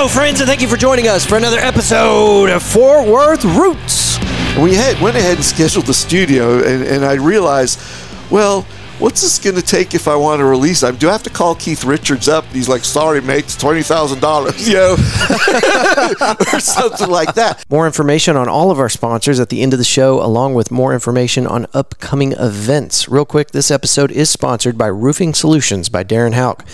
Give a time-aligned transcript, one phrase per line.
[0.00, 4.18] Hello, friends, and thank you for joining us for another episode of Fort Worth Roots.
[4.56, 7.78] We had went ahead and scheduled the studio, and, and I realized,
[8.30, 8.66] well,
[9.00, 10.98] what's this going to take if I want to release it?
[10.98, 12.44] Do I have to call Keith Richards up?
[12.44, 14.92] And he's like, sorry, mate, it's $20,000, you know,
[16.52, 17.64] or something like that.
[17.70, 20.70] More information on all of our sponsors at the end of the show, along with
[20.70, 23.08] more information on upcoming events.
[23.08, 26.64] Real quick, this episode is sponsored by Roofing Solutions by Darren Hauk.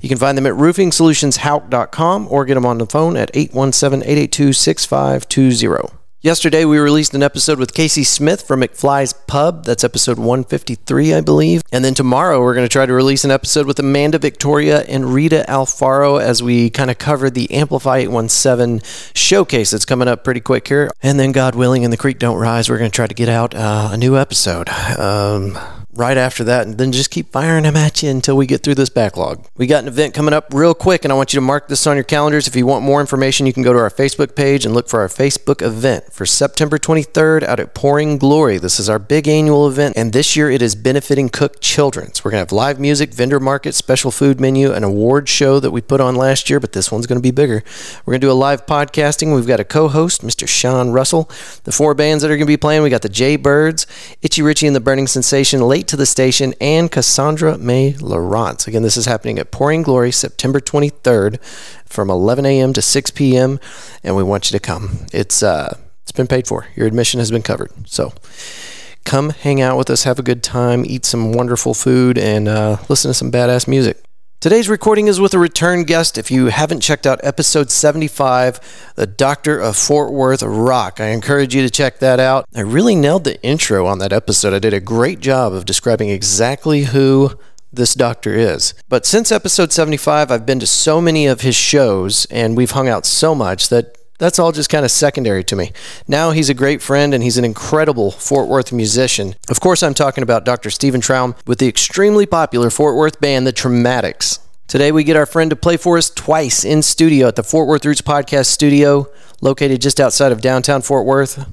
[0.00, 4.52] You can find them at roofingsolutionshauk.com or get them on the phone at 817 882
[4.52, 6.03] 6520.
[6.24, 9.66] Yesterday, we released an episode with Casey Smith from McFly's Pub.
[9.66, 11.60] That's episode 153, I believe.
[11.70, 15.12] And then tomorrow, we're going to try to release an episode with Amanda Victoria and
[15.12, 18.80] Rita Alfaro as we kind of cover the Amplify 817
[19.12, 20.90] showcase that's coming up pretty quick here.
[21.02, 23.28] And then, God willing, and the creek don't rise, we're going to try to get
[23.28, 24.70] out uh, a new episode.
[24.98, 25.58] Um,
[25.96, 28.74] right after that, and then just keep firing them at you until we get through
[28.74, 29.46] this backlog.
[29.56, 31.86] We got an event coming up real quick, and I want you to mark this
[31.86, 32.46] on your calendars.
[32.46, 35.00] If you want more information, you can go to our Facebook page and look for
[35.00, 38.58] our Facebook event for September 23rd out at Pouring Glory.
[38.58, 42.24] This is our big annual event, and this year it is benefiting Cook Children's.
[42.24, 45.70] We're going to have live music, vendor market, special food menu, an award show that
[45.70, 47.62] we put on last year, but this one's going to be bigger.
[48.04, 49.34] We're going to do a live podcasting.
[49.34, 50.48] We've got a co host, Mr.
[50.48, 51.30] Sean Russell.
[51.64, 53.86] The four bands that are going to be playing, we got the Jay Birds,
[54.22, 58.66] Itchy Richie and the Burning Sensation, Late to the Station, and Cassandra May Lawrence.
[58.66, 61.42] Again, this is happening at Pouring Glory September 23rd
[61.84, 62.72] from 11 a.m.
[62.72, 63.60] to 6 p.m.,
[64.02, 65.06] and we want you to come.
[65.12, 66.66] It's uh, it's been paid for.
[66.76, 67.70] Your admission has been covered.
[67.86, 68.12] So
[69.04, 72.78] come hang out with us, have a good time, eat some wonderful food, and uh,
[72.88, 74.02] listen to some badass music.
[74.44, 76.18] Today's recording is with a return guest.
[76.18, 81.54] If you haven't checked out episode 75, The Doctor of Fort Worth Rock, I encourage
[81.54, 82.44] you to check that out.
[82.54, 84.52] I really nailed the intro on that episode.
[84.52, 87.38] I did a great job of describing exactly who
[87.72, 88.74] this doctor is.
[88.86, 92.86] But since episode 75, I've been to so many of his shows and we've hung
[92.86, 95.72] out so much that that's all just kind of secondary to me.
[96.06, 99.34] Now he's a great friend and he's an incredible Fort Worth musician.
[99.48, 100.70] Of course, I'm talking about Dr.
[100.70, 104.38] Stephen Troum with the extremely popular Fort Worth band, The Troumatics.
[104.66, 107.68] Today, we get our friend to play for us twice in studio at the Fort
[107.68, 109.06] Worth Roots Podcast Studio,
[109.40, 111.46] located just outside of downtown Fort Worth.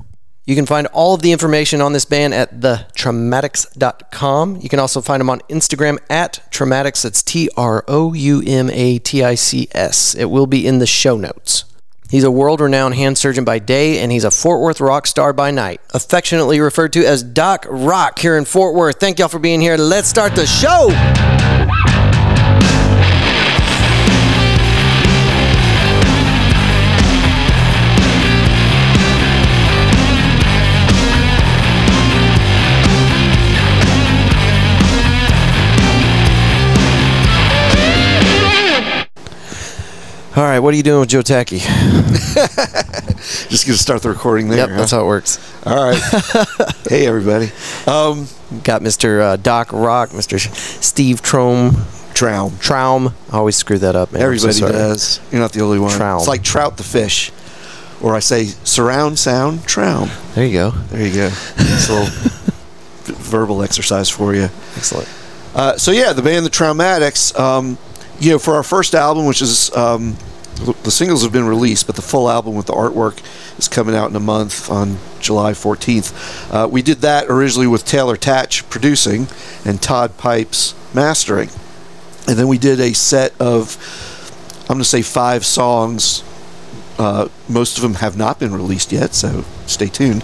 [0.45, 4.57] You can find all of the information on this band at thetroumatics.com.
[4.61, 7.03] You can also find them on Instagram at Troumatics.
[7.03, 10.15] That's T R O U M A T I C S.
[10.15, 11.65] It will be in the show notes.
[12.09, 15.31] He's a world renowned hand surgeon by day, and he's a Fort Worth rock star
[15.31, 18.99] by night, affectionately referred to as Doc Rock here in Fort Worth.
[18.99, 19.77] Thank y'all for being here.
[19.77, 21.50] Let's start the show.
[40.33, 41.57] All right, what are you doing with Joe Tacky?
[41.59, 44.59] Just going to start the recording there.
[44.59, 44.77] Yep, huh?
[44.77, 45.39] that's how it works.
[45.67, 46.01] All right.
[46.87, 47.47] hey, everybody.
[47.85, 48.27] Um,
[48.63, 49.19] Got Mr.
[49.19, 50.39] Uh, Doc Rock, Mr.
[50.81, 51.75] Steve Troum.
[52.13, 52.57] Troum.
[52.59, 53.13] Troum.
[53.29, 54.21] I always screw that up, man.
[54.21, 54.71] I'm so Everybody sorry.
[54.71, 55.19] does.
[55.33, 55.91] You're not the only one.
[55.91, 56.19] Troum.
[56.19, 57.33] It's like trout the fish.
[58.01, 60.09] Or I say surround sound, traum.
[60.33, 60.69] There you go.
[60.71, 61.25] There you go.
[61.57, 62.07] It's a little
[63.19, 64.47] verbal exercise for you.
[64.77, 65.09] Excellent.
[65.53, 67.37] Uh, so yeah, the band The Troumatics.
[67.37, 67.77] Um,
[68.21, 70.15] you know, for our first album, which is um,
[70.83, 73.19] the singles have been released, but the full album with the artwork
[73.57, 76.53] is coming out in a month on July 14th.
[76.53, 79.27] Uh, we did that originally with Taylor Tatch producing
[79.65, 81.49] and Todd Pipes mastering,
[82.27, 83.77] and then we did a set of
[84.61, 86.23] I'm going to say five songs.
[87.01, 90.23] Uh, most of them have not been released yet, so stay tuned.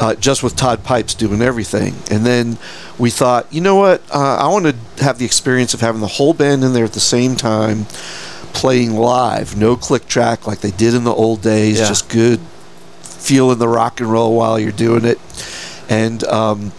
[0.00, 2.58] Uh, just with Todd Pipes doing everything, and then
[2.98, 4.02] we thought, you know what?
[4.12, 6.94] Uh, I want to have the experience of having the whole band in there at
[6.94, 7.84] the same time,
[8.52, 11.78] playing live, no click track like they did in the old days.
[11.78, 11.86] Yeah.
[11.86, 12.40] Just good,
[13.02, 15.20] feeling the rock and roll while you're doing it.
[15.88, 16.72] And um,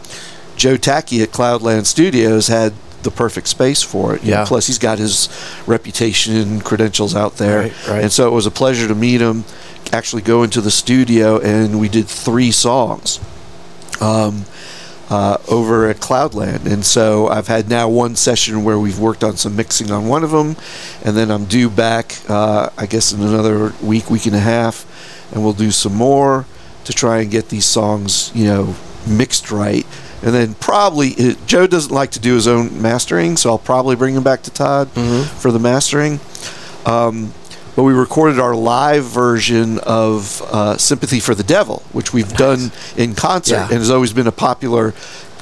[0.58, 2.74] Joe Tacky at Cloudland Studios had
[3.04, 4.24] the perfect space for it.
[4.24, 4.46] Yeah.
[4.46, 5.30] Plus, he's got his
[5.66, 7.62] reputation and credentials out there.
[7.62, 8.03] Right, right.
[8.03, 9.46] And so it was a pleasure to meet him,
[9.91, 13.20] actually go into the studio, and we did three songs
[14.02, 14.46] um,
[15.09, 16.66] uh, over at Cloudland.
[16.66, 20.23] And so I've had now one session where we've worked on some mixing on one
[20.23, 20.56] of them,
[21.03, 24.85] and then I'm due back, uh, I guess, in another week, week and a half,
[25.34, 26.46] and we'll do some more
[26.85, 28.76] to try and get these songs, you know,
[29.08, 29.85] mixed right.
[30.22, 33.96] And then probably it, Joe doesn't like to do his own mastering, so I'll probably
[33.96, 36.20] bring him back to Todd for the mastering.
[36.86, 37.34] Um,
[37.76, 42.72] but we recorded our live version of uh, "Sympathy for the Devil," which we've done
[42.98, 43.64] in concert, Yeah.
[43.66, 44.94] and has always been a popular,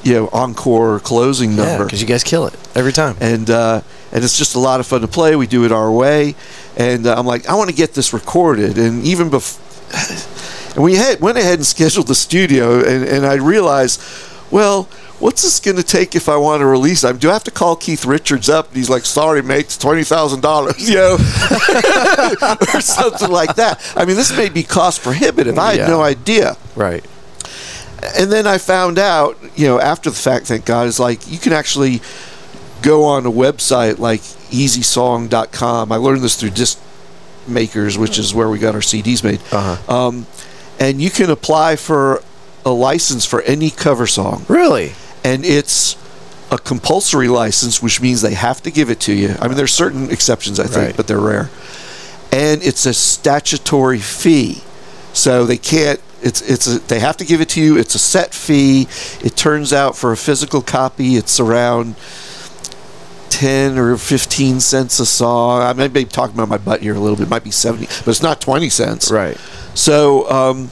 [0.03, 1.85] you know, encore closing Yeah, number.
[1.85, 3.15] because you guys kill it every time.
[3.19, 3.81] and uh,
[4.11, 5.35] and it's just a lot of fun to play.
[5.35, 6.35] We do it our way,
[6.75, 9.63] and uh, I'm like, I want to get this recorded, and even before.
[10.75, 13.99] And we had, went ahead and scheduled the studio, and, and I realized,
[14.51, 14.83] well,
[15.19, 17.19] what's this going to take if I want to release it?
[17.19, 18.67] Do I have to call Keith Richards up?
[18.67, 21.15] And he's like, sorry, mate, it's $20,000, you know,
[22.73, 23.81] or something like that.
[23.95, 25.57] I mean, this may be cost prohibitive.
[25.57, 25.87] I had Yeah.
[25.87, 26.55] no idea.
[26.75, 27.03] Right.
[28.17, 31.39] And then I found out, you know, after the fact, thank God, is like you
[31.39, 32.01] can actually
[32.83, 34.21] go on a website like
[34.51, 35.91] easysong.com.
[35.91, 36.79] I learned this through Disc
[37.47, 39.39] Makers, which is where we got our CDs made.
[39.51, 40.07] Uh-huh.
[40.07, 40.27] Um,
[40.79, 42.21] and you can apply for
[42.67, 44.45] a license for any cover song.
[44.47, 44.93] Really?
[45.23, 45.95] And it's
[46.51, 49.35] a compulsory license, which means they have to give it to you.
[49.41, 50.97] I mean, there's certain exceptions, I think, Right.
[50.97, 51.49] but they're rare.
[52.31, 54.61] And it's a statutory fee,
[55.13, 55.99] so they can't.
[56.21, 57.77] It's it's a, they have to give it to you.
[57.77, 58.87] It's a set fee.
[59.23, 61.95] It turns out for a physical copy, it's around
[63.29, 65.61] ten or fifteen cents a song.
[65.61, 67.23] I may be talking about my butt here a little bit.
[67.27, 69.11] It might be seventy, but it's not twenty cents.
[69.11, 69.37] Right.
[69.73, 70.71] So, um,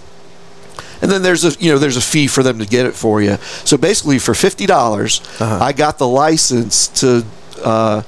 [1.05, 3.21] and then there's a you know there's a fee for them to get it for
[3.21, 3.37] you.
[3.63, 5.59] So basically, for fifty dollars, Uh-huh.
[5.61, 7.23] I got the license to
[7.63, 8.01] uh,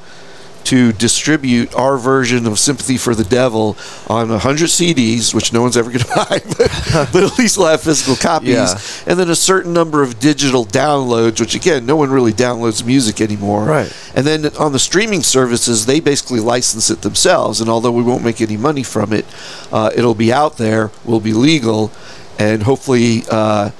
[0.65, 3.77] to distribute our version of "Sympathy for the Devil"
[4.07, 7.67] on hundred CDs, which no one's ever going to buy, but, but at least we'll
[7.67, 8.77] have physical copies, Yeah.
[9.07, 13.21] and then a certain number of digital downloads, which again, no one really downloads music
[13.21, 13.63] anymore.
[13.63, 13.93] Right.
[14.13, 17.61] And then on the streaming services, they basically license it themselves.
[17.61, 19.25] And although we won't make any money from it,
[19.71, 21.91] uh, it'll be out there, will be legal,
[22.39, 23.71] and hopefully, uh,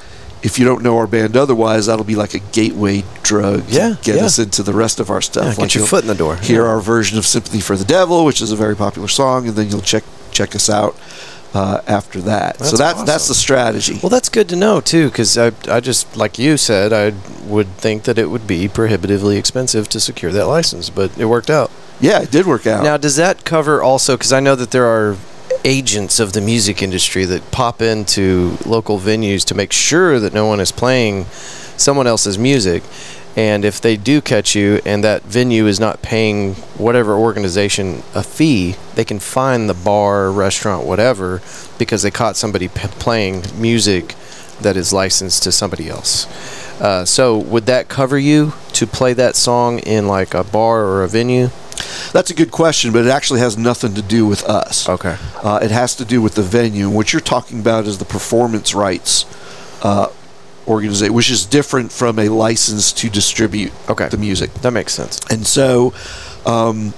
[0.44, 4.18] if you don't know our band otherwise, that'll be like a gateway drug Yeah, get
[4.18, 4.26] yeah.
[4.26, 5.44] us into the rest of our stuff.
[5.46, 6.36] Yeah, get Like your foot in the door.
[6.38, 6.70] Hear Yeah.
[6.70, 9.70] our version of "Sympathy for the Devil," which is a very popular song, and then
[9.70, 10.96] you'll check check us out
[11.56, 12.58] uh, after that.
[12.60, 14.00] so That's that's that's the strategy.
[14.04, 17.14] Well, that's good to know too, because I, I just like you said, I
[17.48, 21.50] would think that it would be prohibitively expensive to secure that license, but it worked
[21.50, 21.72] out.
[22.00, 22.84] yeah, it did work out.
[22.84, 24.16] Now, does that cover also?
[24.18, 25.16] Because I know that there are
[25.68, 30.46] agents of the music industry that pop into local venues to make sure that no
[30.46, 31.26] one is playing
[31.76, 32.82] someone else's music.
[33.36, 38.24] And if they do catch you and that venue is not paying whatever organization a
[38.24, 41.42] fee, they can fine the bar, restaurant, whatever,
[41.78, 44.16] because they caught somebody p- playing music
[44.62, 46.26] that is licensed to somebody else.
[46.80, 51.04] Uh, so, would that cover you to play that song in like a bar or
[51.04, 51.50] a venue?
[52.14, 54.88] That's a good question, but it actually has nothing to do with us.
[54.90, 55.16] Okay.
[55.44, 56.88] Uh, it has to do with the venue.
[56.88, 59.26] And what you're talking about is the performance rights
[59.84, 60.08] uh,
[60.68, 64.10] organization, which is different from a license to distribute Okay.
[64.10, 64.54] the music.
[64.56, 65.20] That makes sense.
[65.30, 65.94] And so
[66.46, 66.94] um,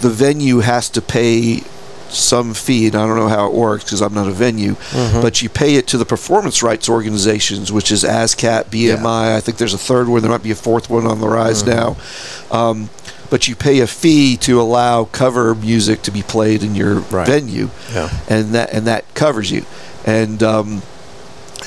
[0.00, 1.62] the venue has to pay
[2.08, 5.20] some fee, and I don't know how it works because I'm not a venue, Mm-hmm.
[5.22, 9.34] but you pay it to the performance rights organizations, which is ASCAP, BMI.
[9.36, 10.22] I think there's a third one.
[10.22, 12.50] There might be a fourth one on the rise Mm-hmm.
[12.52, 12.56] now.
[12.58, 12.90] Um,
[13.28, 17.26] but you pay a fee to allow cover music to be played in your Right.
[17.26, 18.08] venue, Yeah.
[18.28, 19.64] and that and that covers you.
[20.04, 20.82] And um,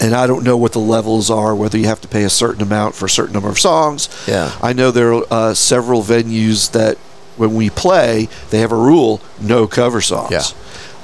[0.02, 2.62] and I don't know what the levels are, whether you have to pay a certain
[2.62, 4.08] amount for a certain number of songs.
[4.26, 4.54] Yeah.
[4.62, 6.98] I know there are uh, several venues that
[7.40, 10.54] when we play, they have a rule no cover songs.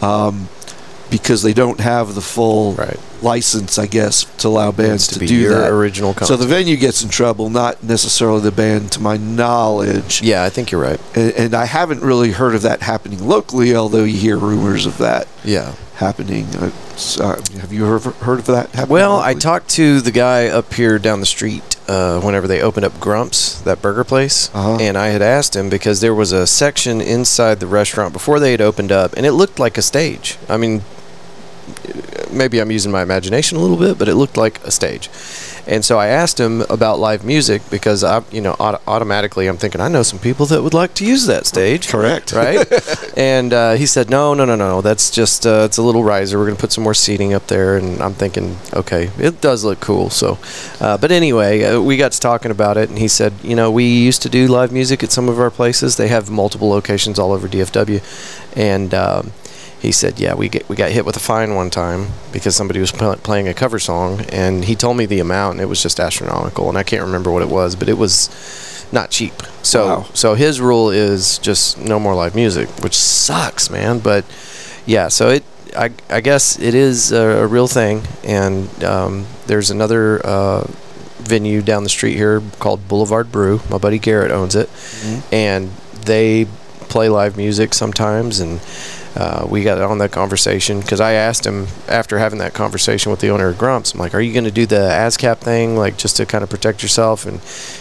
[0.01, 0.27] Yeah.
[0.27, 0.49] Um,
[1.09, 2.99] because they don't have the full Right.
[3.21, 5.69] license, I guess, to allow bands to to, do that.
[5.71, 10.21] original so the venue gets in trouble, not necessarily the band, to my knowledge.
[10.23, 10.99] Yeah, I think you're right.
[11.15, 14.97] And, and I haven't really heard of that happening locally, although you hear rumors of
[14.97, 15.73] that Yeah.
[15.97, 16.47] happening.
[16.59, 17.27] Uh, so,
[17.61, 18.89] have you heard, heard of that happening?
[18.89, 22.85] Well, I talked to the guy up here down the street uh, whenever they opened
[22.85, 24.77] up Grumps, that burger place, Uh-huh.
[24.79, 28.51] and I had asked him because there was a section inside the restaurant before they
[28.51, 30.37] had opened up, and it looked like a stage.
[30.49, 30.81] I mean,
[32.31, 35.09] maybe I'm using my imagination a little bit, but it looked like a stage.
[35.67, 39.57] And so I asked him about live music because I, you know, auto- automatically I'm
[39.57, 41.87] thinking I know some people that would like to use that stage.
[41.87, 42.31] Correct.
[42.33, 42.67] right?
[43.17, 44.81] and uh, he said, "No, no, no, no.
[44.81, 46.37] That's just uh, it's a little riser.
[46.37, 49.79] We're gonna put some more seating up there." And I'm thinking, okay, it does look
[49.79, 50.09] cool.
[50.09, 50.37] So,
[50.79, 53.71] uh, but anyway, uh, we got to talking about it, and he said, you know,
[53.71, 55.97] we used to do live music at some of our places.
[55.97, 58.01] They have multiple locations all over DFW,
[58.55, 58.93] and.
[58.93, 59.31] Um,
[59.85, 62.79] he said, "Yeah, we get we got hit with a fine one time because somebody
[62.79, 65.81] was pl- playing a cover song, and he told me the amount, and it was
[65.81, 68.29] just astronomical, and I can't remember what it was, but it was
[68.91, 69.33] not cheap.
[69.63, 70.05] So Wow.
[70.13, 73.99] so his rule is just no more live music, which sucks, man.
[73.99, 74.25] But
[74.85, 75.43] yeah, so it
[75.77, 80.67] I I guess it is a, a real thing, and um, there's another uh,
[81.19, 83.61] venue down the street here called Boulevard Brew.
[83.69, 84.69] My buddy Garrett owns it,
[85.31, 85.69] and
[86.05, 86.45] they
[86.89, 88.59] play live music sometimes and.
[89.15, 93.21] Uh, we got on that conversation because I asked him after having that conversation with
[93.21, 93.93] the owner of Grumps.
[93.93, 96.49] I'm like, "Are you going to do the ASCAP thing, like just to kind of
[96.49, 97.39] protect yourself?" And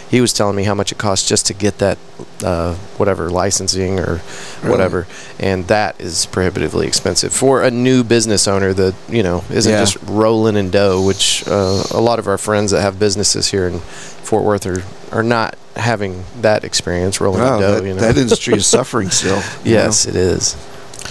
[0.09, 1.99] he was telling me how much it costs just to get that,
[2.45, 4.19] uh, whatever licensing or
[4.63, 5.07] whatever,
[5.41, 9.81] and that is prohibitively expensive for a new business owner that you know isn't Yeah.
[9.81, 11.03] just rolling in dough.
[11.05, 14.85] Which uh, a lot of our friends that have businesses here in Fort Worth are
[15.11, 17.75] are not having that experience rolling in dough.
[17.81, 18.01] that, you know?
[18.01, 19.37] that industry is suffering still.
[19.65, 19.83] you know?
[19.83, 20.57] yes, it is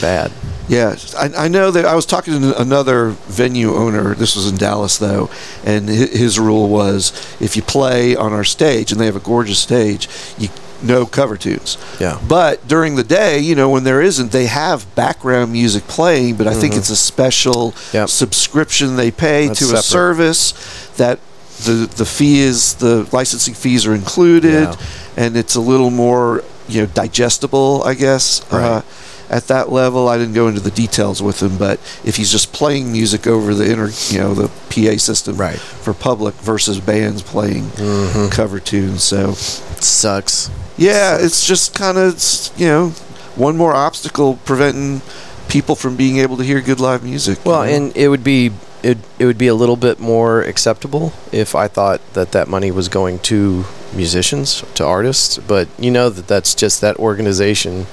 [0.02, 0.32] bad.
[0.70, 4.16] Yeah, I, I know that I was talking to another venue owner.
[4.16, 5.30] This was in Dallas, though,
[5.66, 9.60] and his rule was if you play on our stage, and they have a gorgeous
[9.60, 10.08] stage,
[10.38, 10.48] you
[10.82, 11.78] no cover tunes.
[12.00, 12.20] Yeah.
[12.28, 16.36] But during the day, you know, when there isn't, they have background music playing.
[16.36, 17.98] But I think it's a special Mm-hmm.
[17.98, 18.10] Yep.
[18.10, 20.54] subscription they pay That's to a service
[20.98, 21.20] that
[21.66, 24.76] the the fee is the licensing fees are included, Yeah.
[25.18, 28.42] and it's a little more you know digestible, I guess.
[28.52, 28.64] Right.
[28.64, 28.82] Uh,
[29.30, 32.54] at that level, I didn't go into the details with him, but if he's just
[32.54, 35.58] playing music over the inter, you know, the PA system Right.
[35.60, 38.30] for public versus bands playing Mm-hmm.
[38.30, 40.50] cover tunes, so Sucks.
[40.78, 42.22] yeah, it's just kind of
[42.58, 42.90] you know
[43.36, 45.02] one more obstacle preventing
[45.50, 47.38] people from being able to hear good live music.
[47.44, 47.70] you Well, know?
[47.72, 48.52] and it would be
[48.84, 52.70] it it would be a little bit more acceptable if I thought that that money
[52.72, 53.66] was going to
[53.96, 57.86] musicians, to artists, but you know that that's just that organization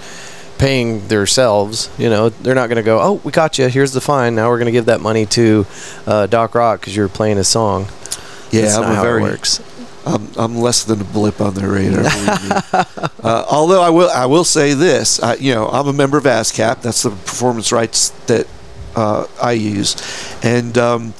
[0.60, 1.90] paying themselves.
[1.98, 3.66] You know, they're not going to go, "Oh, we got you.
[3.68, 4.34] Here's the fine.
[4.36, 5.66] Now we're going to give that money to
[6.06, 7.88] uh, Doc Rock because you're playing a song."
[8.50, 9.60] yeah, That's I'm not a how very it works.
[10.06, 12.02] I'm, I'm less than a blip on their radar.
[12.02, 12.56] believe me.
[13.22, 16.24] uh, although I will I will say this, I, you know, I'm a member of
[16.24, 16.82] ASCAP.
[16.82, 18.46] That's the performance rights that
[18.96, 19.96] uh, I use,
[20.42, 21.14] and um,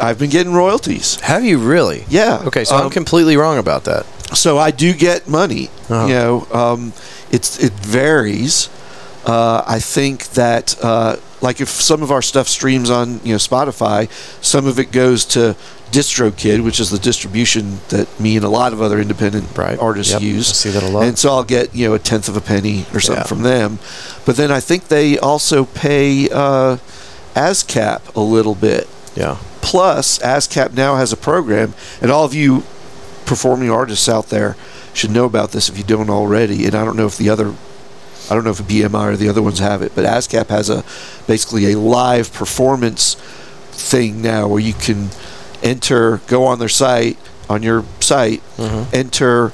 [0.00, 1.16] I've been getting royalties.
[1.22, 2.04] Have you really?
[2.08, 2.42] Yeah.
[2.46, 4.06] Okay, so I'm Um, completely wrong about that.
[4.34, 5.70] so I do get money.
[5.88, 6.06] Uh-huh.
[6.06, 6.92] You know, um,
[7.30, 8.68] it's it varies.
[9.26, 13.38] Uh, I think that uh, like if some of our stuff streams on you know
[13.38, 14.08] Spotify,
[14.42, 15.54] some of it goes to
[15.90, 19.78] DistroKid, which is the distribution that me and a lot of other independent Right.
[19.78, 20.22] artists Yep.
[20.22, 20.50] use.
[20.50, 21.04] I see that a lot.
[21.04, 23.26] And so I'll get you know a tenth of a penny or something Yeah.
[23.28, 23.78] from them.
[24.24, 26.76] But then I think they also pay uh,
[27.34, 28.86] ASCAP a little bit.
[29.18, 29.36] Yeah.
[29.60, 32.62] Plus, ASCAP now has a program, and all of you
[33.26, 34.56] performing artists out there
[34.94, 36.66] should know about this if you don't already.
[36.66, 37.52] And I don't know if the other,
[38.30, 40.84] I don't know if BMI or the other ones have it, but ASCAP has a
[41.26, 43.14] basically a live performance
[43.72, 45.08] thing now where you can
[45.64, 47.18] enter, go on their site,
[47.50, 48.40] on your site,
[48.92, 49.52] enter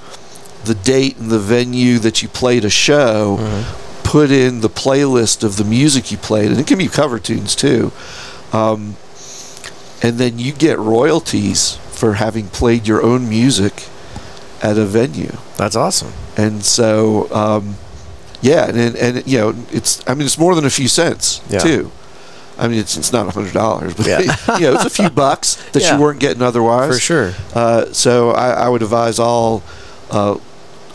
[0.64, 3.38] the date and the venue that you played a show,
[4.02, 7.54] put in the playlist of the music you played, and it can be cover tunes
[7.56, 7.90] too.
[8.52, 8.96] Um,
[10.04, 13.88] and then you get royalties for having played your own music
[14.62, 15.32] at a venue.
[15.56, 16.12] That's awesome.
[16.36, 17.76] And so, um,
[18.42, 21.40] yeah, and, and and you know, it's I mean, it's more than a few cents
[21.48, 21.58] Yeah.
[21.60, 21.90] too.
[22.58, 24.20] I mean, it's it's not a hundred dollars, but Yeah.
[24.58, 25.96] you know, it's a few bucks that Yeah.
[25.96, 26.92] you weren't getting otherwise.
[26.94, 27.32] For sure.
[27.54, 29.62] Uh, so I, I would advise all
[30.10, 30.36] uh,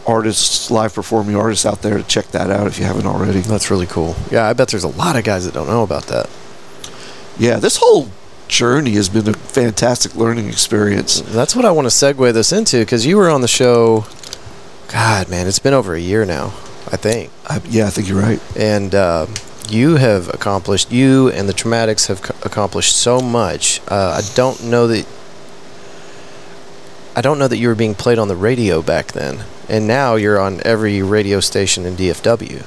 [0.05, 3.41] artists, live performing artists out there to check that out if you haven't already.
[3.41, 4.15] That's really cool.
[4.31, 6.29] Yeah, I bet there's a lot of guys that don't know about that.
[7.37, 8.09] Yeah, this whole
[8.49, 11.21] journey has been a fantastic learning experience.
[11.21, 14.05] That's what I want to segue this into because you were on the show.
[14.89, 16.47] God, man, it's been over a year now,
[16.91, 18.41] I think, I, yeah, I think you're right.
[18.57, 19.27] and uh,
[19.69, 20.91] you have accomplished.
[20.91, 23.81] You and the Troumatics have c- accomplished so much.
[23.87, 25.05] Uh, I don't know that.
[27.15, 30.15] I don't know that you were being played on the radio back then, and now
[30.15, 32.65] you're on every radio station in DFW.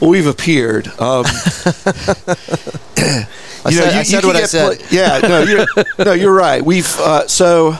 [0.00, 0.88] Well, we've appeared.
[0.98, 1.24] Um,
[2.96, 4.78] I you know, said- you, I said you what I said.
[4.78, 5.66] pla- yeah, no, you're
[6.04, 6.64] no, you're right.
[6.64, 7.76] We've uh, so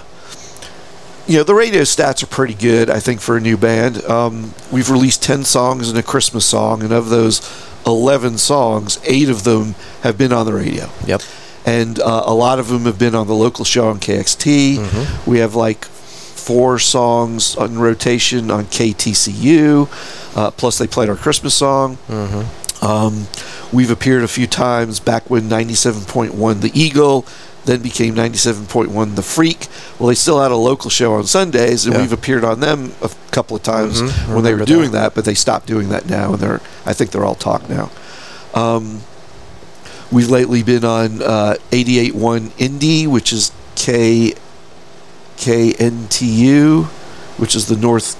[1.27, 2.91] you know the radio stats are pretty good.
[2.91, 6.83] I think for a new band, um, we've released ten songs and a Christmas song,
[6.83, 7.41] and of those
[7.87, 10.91] eleven songs, eight of them have been on the radio.
[11.07, 11.23] Yep.
[11.65, 14.77] and uh, a lot of them have been on the local show on KXT.
[14.77, 15.31] Mm-hmm.
[15.31, 15.87] We have like
[16.41, 19.89] four songs on rotation on KTCU.
[20.37, 21.99] Uh, plus, they played our Christmas song.
[22.09, 22.85] Mm-hmm.
[22.85, 23.27] Um,
[23.73, 27.27] we've appeared a few times back when 97.1 The Eagle
[27.67, 29.69] then became 97.1 The Freak.
[29.99, 32.01] Well, they still had a local show on Sundays, and Yeah.
[32.01, 34.35] we've appeared on them a couple of times Mhm.
[34.35, 35.01] when they were doing that.
[35.03, 35.15] that.
[35.15, 37.91] but they stopped doing that now, and they're I think they're all talk now.
[38.55, 39.03] Um,
[40.11, 44.33] we've lately been on uh, 88.1 Indie, which is K
[45.41, 46.85] KNTU,
[47.39, 48.17] which is the North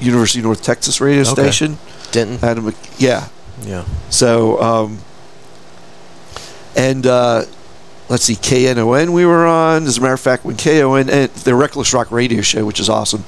[0.00, 1.30] University of North Texas radio Okay.
[1.32, 1.78] station.
[2.12, 2.38] Denton.
[2.42, 3.28] Adam, yeah.
[3.62, 3.84] Yeah.
[4.10, 4.98] So, um,
[6.76, 7.44] and uh,
[8.08, 9.84] let's see, KNON we were on.
[9.84, 12.88] As a matter of fact, when KON and the Reckless Rock radio show, which is
[12.88, 13.24] awesome,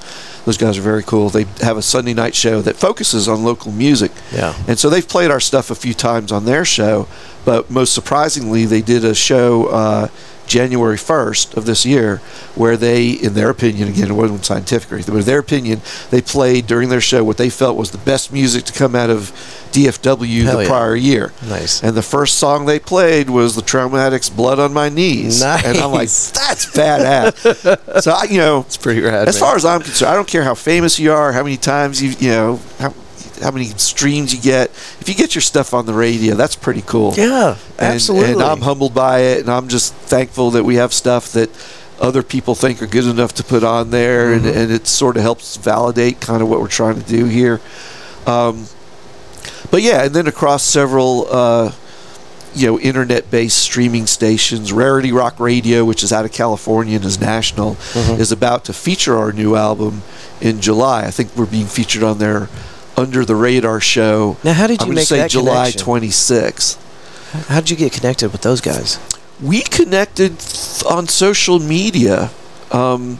[0.46, 1.28] Those guys are very cool.
[1.28, 4.10] They have a Sunday night show that focuses on local music.
[4.32, 4.54] Yeah.
[4.66, 7.08] And so they've played our stuff a few times on their show,
[7.44, 10.08] but most surprisingly, they did a show uh,
[10.50, 12.16] January 1st of this year
[12.56, 15.80] where they, in their opinion, again, it wasn't scientific or anything, but in their opinion,
[16.10, 19.10] they played during their show what they felt was the best music to come out
[19.10, 19.30] of
[19.70, 20.68] DFW Hell the yeah.
[20.68, 21.32] prior year.
[21.46, 21.82] Nice.
[21.84, 25.64] And the first song they played was the Troumatics "Blood on My Knees," Nice.
[25.64, 26.08] and I'm like.
[26.10, 29.28] "That's badass." so I, you know, It's pretty rad.
[29.28, 29.40] as man.
[29.48, 32.10] far as I'm concerned, I don't care how famous you are, how many times you,
[32.18, 32.92] you know, how,
[33.40, 34.70] how many streams you get.
[35.00, 37.14] If you get your stuff on the radio, that's pretty cool.
[37.16, 38.32] yeah, And- absolutely.
[38.32, 41.50] And, I'm humbled by it, and I'm just thankful that we have stuff that
[42.00, 45.22] other people think are good enough to put on there, and, and it sort of
[45.22, 47.60] helps validate kind of what we're trying to do here.
[48.26, 48.66] Um,
[49.70, 51.26] but yeah, and then across several.
[51.30, 51.72] Uh,
[52.52, 54.72] you know, internet-based streaming stations.
[54.72, 59.16] Rarity Rock Radio, which is out of California and is national, is about to feature
[59.16, 60.02] our new album
[60.40, 61.04] in July.
[61.04, 62.48] I think we're being featured on their
[63.00, 64.36] Under the Radar show.
[64.44, 65.86] Now, how did you I'm make say that July connection?
[65.86, 67.46] 26th.
[67.48, 68.98] How did you get connected with those guys?
[69.42, 72.30] We connected th- on social media.
[72.70, 73.18] Um,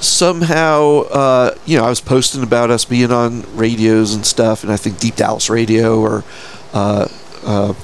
[0.00, 4.72] somehow, uh, you know, I was posting about us being on radios and stuff, and
[4.72, 6.24] I think Deep Dallas Radio or
[6.72, 7.08] uh,
[7.44, 7.74] uh,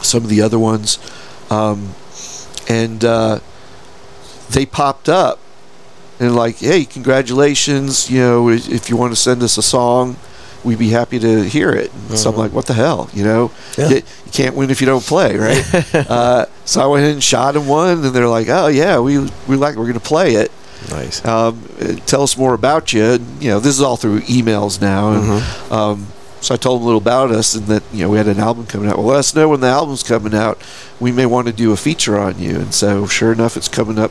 [0.00, 0.98] some of the other ones,
[1.50, 1.94] um,
[2.68, 3.40] and uh,
[4.50, 5.38] they popped up
[6.22, 8.10] and like, hey, congratulations!
[8.10, 10.16] You know, if you want to send us a song,
[10.64, 11.92] we'd be happy to hear it.
[12.08, 13.50] And So I'm like, what the hell, you know?
[13.76, 13.88] Yeah.
[13.88, 15.94] You, you can't win if you don't play, right?
[15.94, 19.18] uh, so I went ahead and shot them one, and they're like, oh yeah, we
[19.48, 20.50] we like we're gonna play it.
[20.90, 21.24] Nice.
[21.24, 23.04] Um, uh, tell us more about you.
[23.04, 25.12] And, you know, this is all through emails now.
[25.12, 26.06] And, um,
[26.40, 28.40] so I told them a little about us and that, you know, we had an
[28.40, 28.98] album coming out.
[28.98, 30.60] Well, let us know when the album's coming out.
[30.98, 32.56] We may want to do a feature on you.
[32.56, 34.10] And so, sure enough, it's coming up.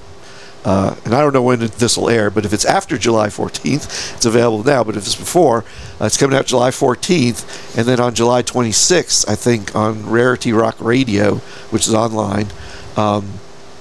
[0.64, 4.16] Uh, and I don't know when this will air, but if it's after July 14th,
[4.16, 4.84] it's available now.
[4.84, 5.66] But if it's before,
[6.00, 7.78] uh, it's coming out July 14th.
[7.78, 11.36] And then on July 26th, I think on Rarity Rock Radio,
[11.72, 12.48] which is online,
[12.96, 13.26] um,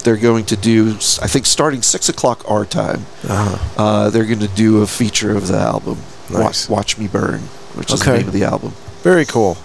[0.05, 3.59] they're going to do, I think, starting 6 o'clock our time Uh-huh.
[3.83, 5.99] uh, they're going to do a feature of the album,
[6.31, 6.69] Nice.
[6.69, 7.41] Watch, Watch Me Burn,
[7.75, 8.73] which is the name of the album.
[9.03, 9.59] Very cool.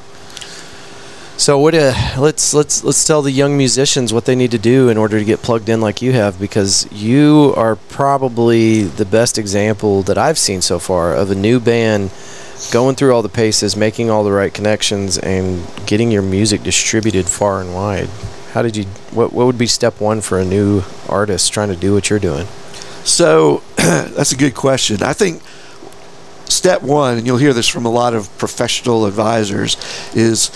[1.37, 1.75] So what?
[1.75, 5.19] Uh, let's let's let's tell the young musicians what they need to do in order
[5.19, 10.17] to get plugged in like you have, because you are probably the best example that
[10.17, 12.11] I've seen so far of a new band
[12.71, 17.25] going through all the paces, making all the right connections, and getting your music distributed
[17.25, 18.07] far and wide.
[18.53, 18.85] How did you?
[19.11, 22.17] What what would be step one for a new artist trying to do what you're
[22.17, 22.47] doing?
[23.03, 25.03] So that's a good question.
[25.03, 25.43] I think
[26.49, 29.75] step one, and you'll hear this from a lot of professional advisors,
[30.15, 30.49] is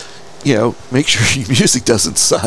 [0.44, 2.44] you know make sure your music doesn't suck.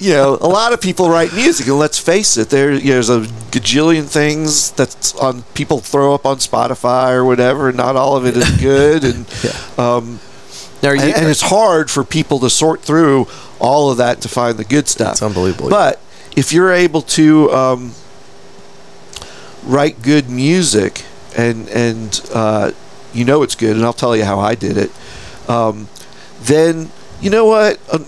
[0.00, 3.20] you know, a lot of people write music, and let's face it, there there's a
[3.50, 8.26] gajillion things that's on people throw up on Spotify or whatever, and not all of
[8.26, 9.04] it is good.
[9.04, 10.20] And um,
[10.82, 13.26] you, and, and it's hard for people to sort through
[13.58, 15.12] all of that to find the good stuff.
[15.12, 15.70] It's unbelievable.
[15.70, 16.00] But
[16.36, 17.92] if you're able to um,
[19.64, 21.04] write good music
[21.36, 22.72] and and uh,
[23.12, 24.90] you know it's good, and I'll tell you how I did it,
[25.48, 25.88] um,
[26.42, 27.78] then you know what.
[27.90, 27.98] Uh,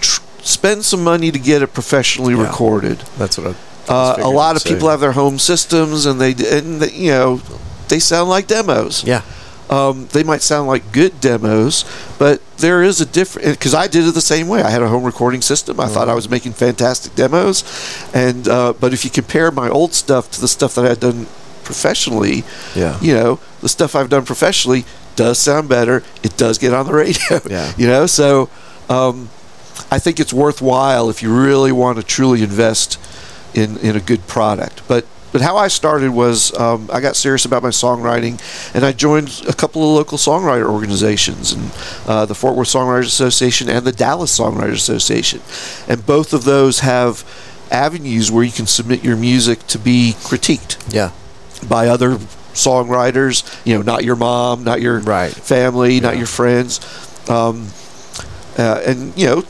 [0.00, 2.42] tr- spend some money to get it professionally Yeah.
[2.46, 2.98] recorded.
[3.18, 3.54] that's what I.
[3.92, 7.40] Uh, a lot of people have their home systems, and they and they, you know
[7.88, 9.02] they sound like demos.
[9.04, 9.22] Yeah.
[9.70, 11.84] Um, they might sound like good demos,
[12.18, 13.48] but there is a different.
[13.48, 14.62] Because I did it the same way.
[14.62, 15.78] I had a home recording system.
[15.80, 17.64] I thought I was making fantastic demos,
[18.14, 21.00] and uh, but if you compare my old stuff to the stuff that I had
[21.00, 21.26] done
[21.64, 22.44] professionally,
[22.74, 22.98] Yeah.
[23.00, 24.84] you know, the stuff I've done professionally
[25.18, 25.96] does sound better.
[26.22, 27.40] It does get on the radio.
[27.50, 27.72] Yeah.
[27.76, 28.48] You know, so
[28.88, 29.28] um,
[29.90, 32.98] I think it's worthwhile if you really want to truly invest
[33.54, 34.82] in in a good product.
[34.88, 38.40] But but how I started was um, I got serious about my songwriting,
[38.74, 41.70] and I joined a couple of local songwriter organizations, and
[42.06, 45.40] uh, the Fort Worth Songwriters Association and the Dallas Songwriters Association,
[45.88, 47.24] and both of those have
[47.70, 51.10] avenues where you can submit your music to be critiqued Yeah.
[51.68, 52.18] by other
[52.58, 53.42] songwriters.
[53.64, 55.32] You know, not your mom, not your Right.
[55.32, 56.80] family, not your friends,
[57.28, 57.68] um,
[58.58, 59.44] uh, and you know.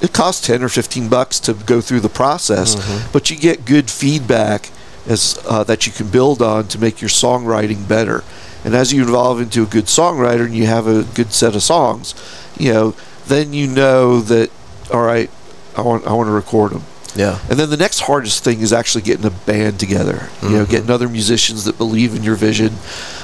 [0.00, 3.12] It costs ten or fifteen bucks to go through the process, Mm-hmm.
[3.12, 4.70] but you get good feedback
[5.08, 8.22] as uh, that you can build on to make your songwriting better.
[8.64, 11.62] And as you evolve into a good songwriter and you have a good set of
[11.62, 12.14] songs,
[12.58, 12.94] you know,
[13.28, 14.50] then you know that
[14.92, 15.30] all right,
[15.76, 16.82] I want I want to record them.
[17.16, 17.38] Yeah.
[17.48, 20.28] And then the next hardest thing is actually getting a band together.
[20.42, 20.68] You know, Mhm.
[20.70, 22.76] getting other musicians that believe in your vision,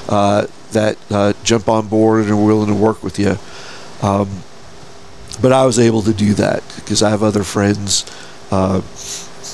[0.07, 3.37] uh, that uh, jump on board and are willing to work with you.
[4.01, 4.29] Um,
[5.41, 8.05] but I was able to do that because I have other friends.
[8.51, 8.81] Uh,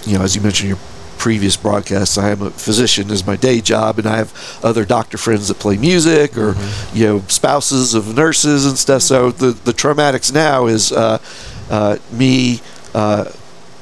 [0.06, 0.84] you know, as you mentioned, in your
[1.18, 4.32] previous broadcasts, I am a physician as my day job, and I have
[4.64, 6.98] other doctor friends that play music or Mm-hmm.
[6.98, 9.02] you know spouses of nurses and stuff.
[9.02, 11.18] So the the Troumatics now is uh,
[11.72, 12.62] uh, me.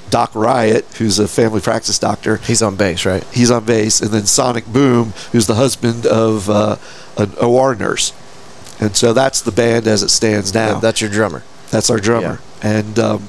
[0.10, 3.24] Doc Riot, who's a family practice doctor, He's on bass, right?
[3.34, 6.78] he's on bass, and then Sonic Boom, who's the husband of uh,
[7.18, 8.14] an OR nurse,
[8.80, 10.80] and so that's the band as it stands now.
[10.80, 11.44] That's your drummer.
[11.72, 13.28] That's our drummer, and um,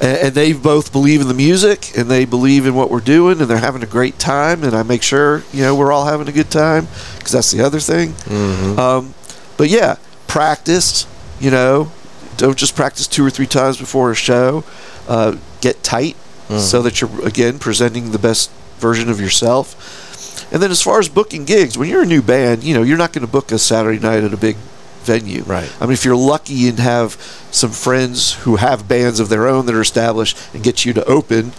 [0.00, 3.40] and, and they both believe in the music, and they believe in what we're doing,
[3.40, 4.62] and they're having a great time.
[4.62, 6.86] And I make sure you know we're all having a good time
[7.18, 8.10] because that's the other thing.
[8.10, 8.78] Mm-hmm.
[8.78, 9.14] Um,
[9.56, 11.06] but yeah, practice.
[11.40, 11.90] You know,
[12.36, 14.64] don't just practice two or three times before a show.
[15.08, 16.16] Uh, get tight
[16.58, 20.52] so that you're again presenting the best version of yourself.
[20.52, 22.98] And then as far as booking gigs, when you're a new band, you know you're
[22.98, 24.56] not going to book a Saturday night at a big
[25.04, 25.42] venue.
[25.42, 25.70] Right.
[25.80, 27.12] I mean, if you're lucky and have
[27.50, 31.04] some friends who have bands of their own that are established and get you to
[31.06, 31.52] open,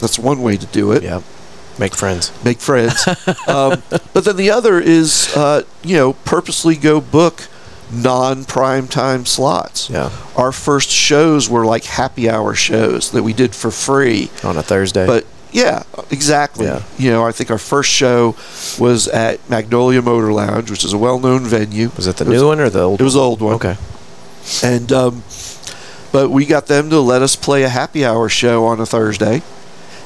[0.00, 1.22] that's one way to do it Yeah.
[1.78, 2.30] Make friends.
[2.44, 3.06] make friends.
[3.48, 7.48] um, but then the other is, uh, you know, purposely go book
[7.92, 9.90] non-prime time slots.
[9.90, 10.10] Yeah.
[10.36, 14.30] Our first shows were like happy hour shows that we did for free.
[14.44, 15.06] On a Thursday.
[15.06, 16.66] But yeah, exactly.
[16.66, 16.82] Yeah.
[16.98, 18.34] You know, I think our first show
[18.78, 21.90] was at Magnolia Motor Lounge, which is a well-known venue.
[21.96, 23.54] was it the It was- new one or the old It was the old one.
[23.54, 23.76] Okay.
[24.62, 25.22] And um,
[26.10, 29.40] but we got them to let us play a happy hour show on a Thursday,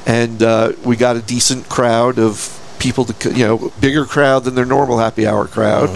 [0.04, 4.54] and uh, we got a decent crowd of people to you know bigger crowd than
[4.54, 5.88] their normal happy hour crowd,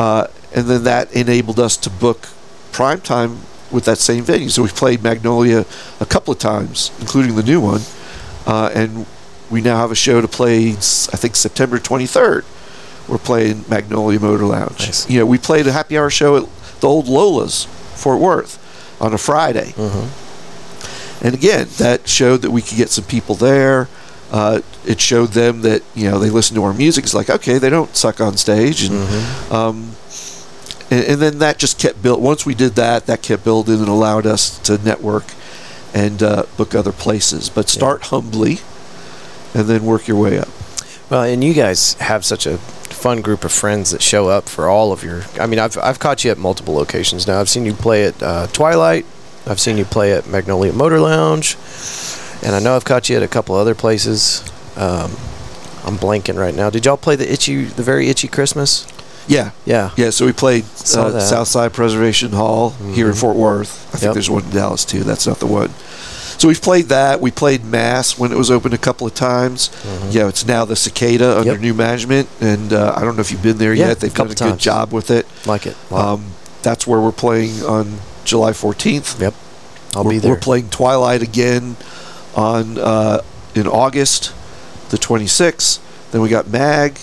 [0.00, 2.28] uh, and then that enabled us to book
[2.72, 4.48] prime time with that same venue.
[4.48, 5.64] So we played Magnolia
[6.00, 7.82] a couple of times, including the new one,
[8.46, 9.06] uh, and
[9.50, 10.70] we now have a show to play.
[10.70, 12.44] I think September twenty third.
[13.08, 14.80] We're playing Magnolia Motor Lounge.
[14.80, 15.08] Nice.
[15.08, 16.48] You know, we played a happy hour show at
[16.80, 17.64] the old Lola's,
[17.94, 18.58] Fort Worth,
[19.00, 19.72] on a Friday.
[21.22, 23.88] And again, that showed that we could get some people there.
[24.32, 27.04] Uh, it showed them that you know they listen to our music.
[27.04, 28.94] It's like okay, they don't suck on stage, and
[29.52, 29.92] um,
[30.90, 32.20] and, and then that just kept built.
[32.20, 35.24] Once we did that, that kept building and allowed us to network
[35.94, 37.48] and uh, book other places.
[37.48, 38.58] But start humbly,
[39.54, 40.48] and then work your way up.
[41.08, 44.68] Well, and you guys have such a fun group of friends that show up for
[44.68, 45.22] all of your.
[45.40, 47.40] I mean, I've I've caught you at multiple locations now.
[47.40, 49.06] I've seen you play at uh, Twilight.
[49.46, 51.56] I've seen you play at Magnolia Motor Lounge,
[52.42, 54.42] and I know I've caught you at a couple other places.
[54.76, 55.12] Um,
[55.84, 56.68] I'm blanking right now.
[56.68, 58.86] Did y'all play the itchy, the very itchy Christmas?
[59.28, 59.90] Yeah, Yeah.
[59.96, 60.10] yeah.
[60.10, 61.20] So we played uh.
[61.20, 63.18] Southside Preservation Hall here in Mhm.
[63.20, 63.86] Fort Worth.
[63.88, 64.12] I think Yep.
[64.14, 65.02] there's one in Dallas too.
[65.04, 65.70] That's not the one.
[66.38, 67.20] So we've played that.
[67.20, 69.70] We played Mass when it was open a couple of times.
[70.10, 71.60] Yeah, it's now the Cicada under Yep.
[71.60, 74.00] new management, and uh, I don't know if you've been there Yeah, yet.
[74.00, 74.62] They've done a good times.
[74.62, 75.26] job with it.
[75.46, 75.76] Like it.
[75.90, 76.14] Wow.
[76.14, 76.24] Um,
[76.62, 79.18] that's where we're playing on July 14th.
[79.20, 79.32] yep.
[79.94, 80.32] I'll we're, be there.
[80.32, 81.76] We're playing Twilight again
[82.34, 83.20] on uh,
[83.54, 84.30] in August,
[84.90, 85.78] the 26th.
[86.10, 86.98] Then we got Mag,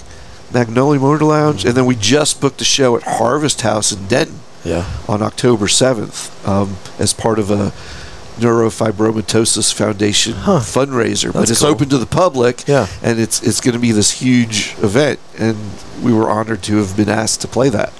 [0.53, 4.39] Magnolia Motor Lounge, and then we just booked a show at Harvest House in Denton
[4.63, 4.85] yeah.
[5.07, 7.71] on October 7th um, as part of a
[8.39, 10.59] Neurofibromatosis Foundation Huh.
[10.59, 11.31] fundraiser.
[11.33, 11.69] but it's cool.
[11.69, 12.87] open to the public, Yeah.
[13.01, 15.57] and it's it's going to be this huge event, and
[16.01, 17.93] we were honored to have been asked to play that.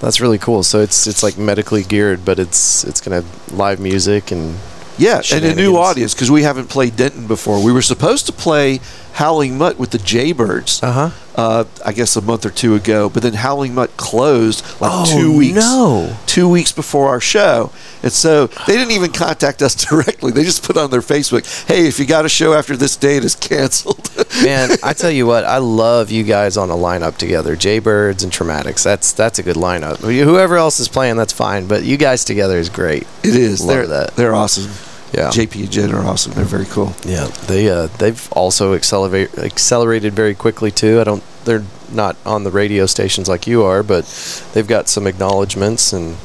[0.00, 0.62] That's really cool.
[0.62, 4.56] So it's it's like medically geared, but it's it's gonna have live music and
[4.98, 7.62] Yeah, and a new audience because we haven't played Denton before.
[7.62, 8.80] We were supposed to play
[9.18, 10.80] Howling Mutt with the Jaybirds.
[10.80, 11.10] uh-huh.
[11.34, 13.08] uh, I guess a month or two ago.
[13.08, 15.56] But then Howling Mutt closed like Oh, two weeks.
[15.56, 16.16] no.
[16.26, 17.72] two weeks before our show,
[18.04, 20.30] and so they didn't even contact us directly.
[20.30, 23.24] They just put on their Facebook, "Hey, if you got a show after this date,
[23.24, 24.08] it's canceled."
[24.44, 27.56] Man, I tell you what, I love you guys on a lineup together.
[27.56, 28.84] Jaybirds and Troumatics.
[28.84, 29.98] That's that's a good lineup.
[29.98, 31.66] Whoever else is playing, that's fine.
[31.66, 33.02] But you guys together is great.
[33.24, 33.60] it is.
[33.60, 34.14] Love they're that.
[34.16, 34.70] they're awesome.
[35.12, 35.28] Yeah.
[35.28, 36.32] JP and Jen are awesome.
[36.32, 36.94] They're very cool.
[37.04, 41.00] Yeah, they uh, they've also accelerate accelerated very quickly too.
[41.00, 44.04] I don't they're not on the radio stations like you are, but
[44.52, 46.16] they've got some acknowledgments and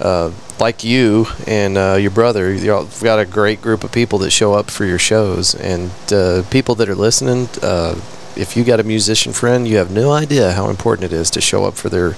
[0.00, 4.30] uh, like you and uh, your brother, you've got a great group of people that
[4.30, 7.48] show up for your shows and uh, people that are listening.
[7.62, 8.00] Uh,
[8.36, 11.40] if you got a musician friend, you have no idea how important it is to
[11.40, 12.14] show up for their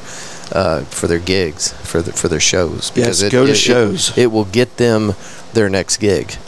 [0.52, 4.16] uh, for their gigs for the, for their shows Yes, go to shows.
[4.18, 5.14] It, will get them
[5.54, 6.36] their next gig.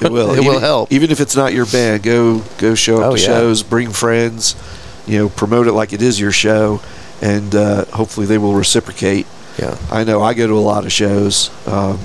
[0.00, 0.30] It will.
[0.34, 0.92] It will Even- help.
[0.92, 3.26] Even if it's not your band, go go show up Oh, to yeah.
[3.26, 4.54] shows, bring friends,
[5.06, 6.80] you know, promote it like it is your show,
[7.20, 9.26] and uh, hopefully they will reciprocate.
[9.58, 9.76] yeah.
[9.90, 11.98] I know I go to a lot of shows, um,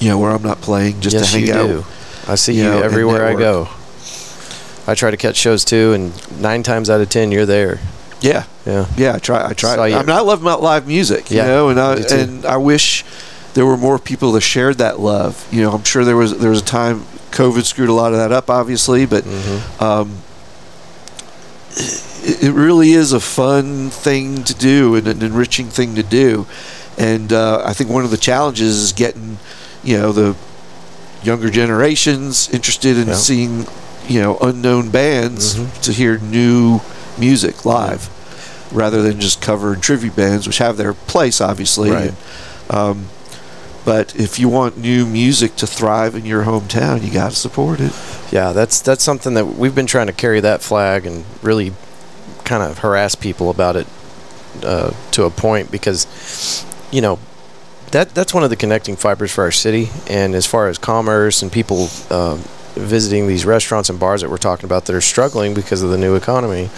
[0.00, 1.66] you know, where I'm not playing just yes, to hang you out.
[1.68, 1.84] do.
[2.26, 3.68] I see you you, know, everywhere I go.
[4.88, 7.78] I try to catch shows too, and nine times out of ten, you're there.
[8.20, 8.86] Yeah, Yeah.
[8.96, 9.14] yeah.
[9.14, 9.46] I try.
[9.48, 9.76] I try.
[9.78, 13.04] I mean, I love my live music, you Yeah, know, and I and I wish
[13.54, 15.46] there were more people that shared that love.
[15.50, 17.00] You know, I'm sure there was there was a time
[17.32, 19.82] COVID screwed a lot of that up, obviously, but Mm-hmm.
[19.84, 20.22] um,
[21.76, 26.46] it, it really is a fun thing to do and an enriching thing to do.
[26.98, 29.38] And uh, I think one of the challenges is getting,
[29.82, 30.36] you know, the
[31.22, 33.14] younger generations interested in Yeah.
[33.14, 33.66] seeing,
[34.08, 35.80] you know, unknown bands Mhm.
[35.82, 36.80] to hear new
[37.18, 38.08] music live,
[38.72, 41.90] rather than just cover and tribute bands, which have their place, obviously.
[41.90, 42.12] Right.
[42.68, 43.04] And, um,
[43.84, 47.80] but if you want new music to thrive in your hometown, you got to support
[47.80, 47.92] it.
[48.30, 51.72] Yeah, that's that's something that we've been trying to carry that flag and really
[52.44, 53.86] kind of harass people about it
[54.62, 57.18] uh, to a point because you know
[57.92, 59.88] that that's one of the connecting fibers for our city.
[60.08, 62.38] And as far as commerce and people um,
[62.74, 65.98] visiting these restaurants and bars that we're talking about that are struggling because of the
[65.98, 66.70] new economy,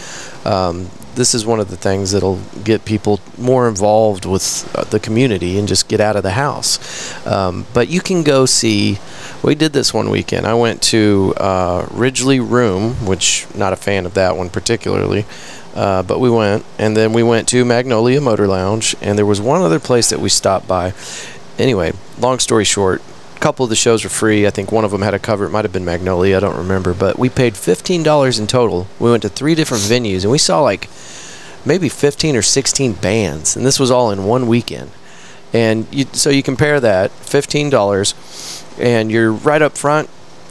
[0.44, 4.98] um, this is one of the things that'll get people more involved with uh, the
[4.98, 7.26] community and just get out of the house.
[7.26, 8.98] Um, but you can go see.
[9.42, 10.46] We did this one weekend.
[10.46, 15.26] I went to uh, Ridglea Room, which not a fan of that one particularly,
[15.74, 19.40] uh, but we went, and then we went to Magnolia Motor Lounge, and there was
[19.40, 20.94] one other place that we stopped by.
[21.58, 23.02] Anyway, long story short,
[23.42, 24.46] couple of the shows were free.
[24.46, 25.44] I think one of them had a cover.
[25.44, 26.36] It might have been Magnolia.
[26.36, 28.86] I don't remember, but we paid fifteen dollars in total.
[29.00, 30.88] We went to three different venues, and we saw like
[31.64, 34.90] maybe 15 or 16 bands and this was all in one weekend
[35.52, 40.08] and you, so you compare that $15 and you're right up front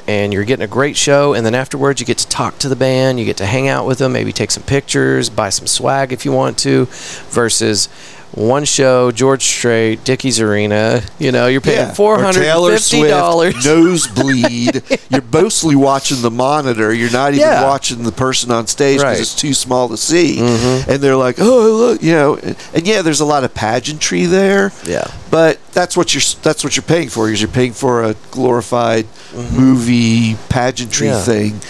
[0.08, 2.76] and you're getting a great show and then afterwards you get to talk to the
[2.76, 6.14] band you get to hang out with them maybe take some pictures buy some swag
[6.14, 6.86] if you want to
[7.30, 7.90] versus
[8.34, 14.84] one show george strait dickies arena you know you're paying Or Taylor Swift, $450 nosebleed.
[15.12, 16.94] You're mostly watching the monitor.
[16.94, 17.64] You're not even Yeah.
[17.68, 19.20] watching the person on stage because Right.
[19.20, 20.38] it's too small to see.
[20.38, 20.88] Mhm.
[20.88, 22.36] And they're like, "Oh, look," you know.
[22.42, 26.64] And, and yeah, there's a lot of pageantry there, yeah but that's what you're that's
[26.64, 27.30] what you're paying for.
[27.30, 29.58] Is you're paying for a glorified Mm-hmm.
[29.60, 31.20] movie pageantry Yeah.
[31.22, 31.62] thing,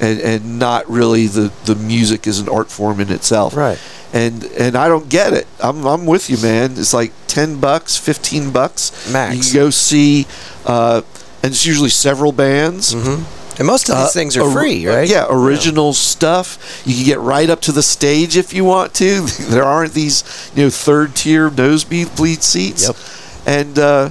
[0.00, 3.78] and and not really the the music is an art form in itself right
[4.14, 5.46] and and I don't get it.
[5.60, 6.72] I'm I'm with you, man.
[6.78, 9.34] It's like ten bucks, fifteen bucks Max.
[9.36, 10.26] You can go see,
[10.64, 11.02] uh,
[11.42, 12.92] and it's usually several bands.
[12.94, 13.22] hmm
[13.56, 16.58] and most of these Uh, things are or- free right Yeah, original stuff.
[16.84, 19.20] You can get right up to the stage if you want to.
[19.52, 20.24] there aren't these,
[20.56, 22.82] you know, third tier nosebleed seats.
[22.88, 22.96] Yep.
[23.46, 24.10] And uh,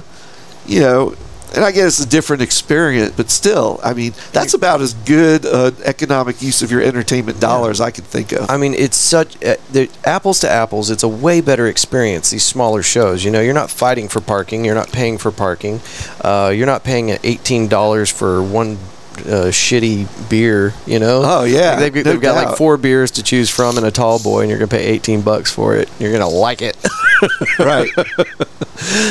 [0.66, 1.14] you know,
[1.54, 5.44] and I guess it's a different experience, but still, I mean, that's about as good
[5.44, 8.50] an economic use of your entertainment dollars I can think of.
[8.50, 10.90] I mean, it's such uh, the apples to apples.
[10.90, 12.30] It's a way better experience.
[12.30, 14.64] These smaller shows, you know, you're not fighting for parking.
[14.64, 15.80] You're not paying for parking.
[16.20, 18.78] Uh, you're not paying eighteen dollars for one
[19.18, 20.74] uh, shitty beer.
[20.86, 21.22] You know.
[21.24, 23.90] Oh, yeah, Like, they've, no they've got like four beers to choose from and a
[23.90, 25.88] tall boy, and you're gonna pay eighteen bucks for it.
[25.98, 26.76] You're gonna like it.
[27.58, 27.88] right.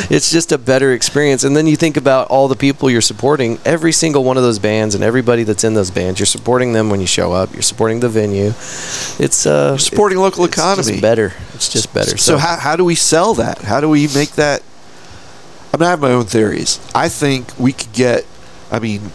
[0.09, 1.43] it's just a better experience.
[1.43, 3.59] And then you think about all the people you're supporting.
[3.65, 6.89] Every single one of those bands and everybody that's in those bands, you're supporting them
[6.89, 7.53] when you show up.
[7.53, 8.47] You're supporting the venue.
[9.19, 11.01] It's uh, You're supporting local it's just economy.
[11.01, 11.33] better.
[11.53, 12.17] It's just better.
[12.17, 13.59] So, how, how do we sell that?
[13.59, 14.63] How do we make that?
[15.73, 16.79] I mean, I have my own theories.
[16.93, 18.25] I think we could get.
[18.71, 19.11] I mean,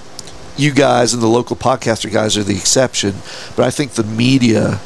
[0.57, 3.15] you guys and the local podcaster guys are the exception,
[3.57, 4.81] but I think the media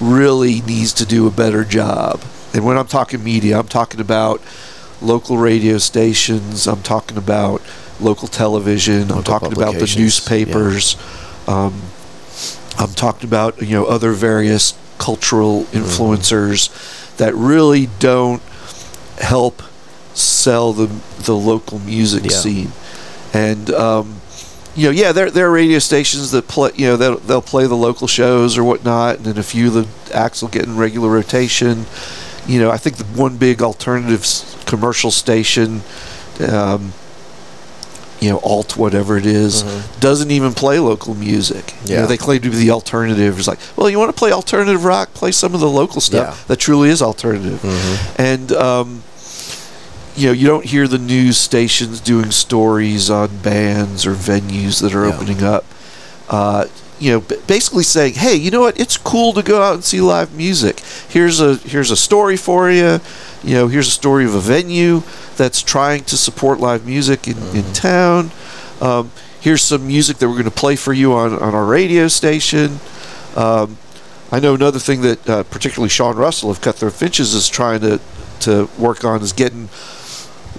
[0.00, 2.20] really needs to do a better job.
[2.54, 4.40] And when I'm talking media, I'm talking about
[5.00, 6.66] local radio stations.
[6.66, 7.62] I'm talking about
[8.00, 9.10] local television.
[9.10, 10.96] I'm talking about the newspapers.
[11.46, 11.80] Um,
[12.78, 15.78] I'm talking about you know other various cultural Mm-hmm.
[15.78, 18.42] influencers that really don't
[19.18, 19.62] help
[20.14, 20.86] sell the
[21.22, 22.30] the local music Yeah.
[22.30, 22.72] scene.
[23.32, 24.20] And um,
[24.74, 26.70] you know, yeah, there there are radio stations that play.
[26.74, 29.74] You know, they'll they'll play the local shows or whatnot, and then a few of
[29.74, 29.86] the
[30.16, 31.86] acts will get in regular rotation.
[32.50, 34.26] You know, I think the one big alternative
[34.66, 35.82] commercial station.
[36.48, 36.92] Um,
[38.20, 39.82] you know, alt whatever it is, Mhm.
[40.00, 41.72] doesn't even play local music.
[41.86, 42.06] You know, Yeah.
[42.06, 43.38] they claim to be the alternative.
[43.38, 45.14] It's like, well, you want to play alternative rock?
[45.14, 46.44] Play some of the local stuff Yeah.
[46.48, 47.60] that truly is alternative.
[47.62, 47.98] Mhm.
[48.18, 49.02] And um,
[50.16, 54.94] you know, you don't hear the news stations doing stories on bands or venues that
[54.94, 55.14] are Yeah.
[55.14, 55.64] opening up.
[56.28, 56.64] Uh,
[57.00, 58.78] you know, basically saying, "Hey, you know what?
[58.78, 60.80] It's cool to go out and see live music.
[61.08, 63.00] Here's a here's a story for you.
[63.42, 65.02] You know, here's a story of a venue
[65.36, 68.30] that's trying to support live music in, in town.
[68.82, 69.10] Um,
[69.40, 72.78] here's some music that we're going to play for you on on our radio station."
[73.34, 73.78] Um,
[74.30, 77.98] I know another thing that uh, particularly Sean Russell of Cutthroat Finches is trying to
[78.40, 79.68] to work on is getting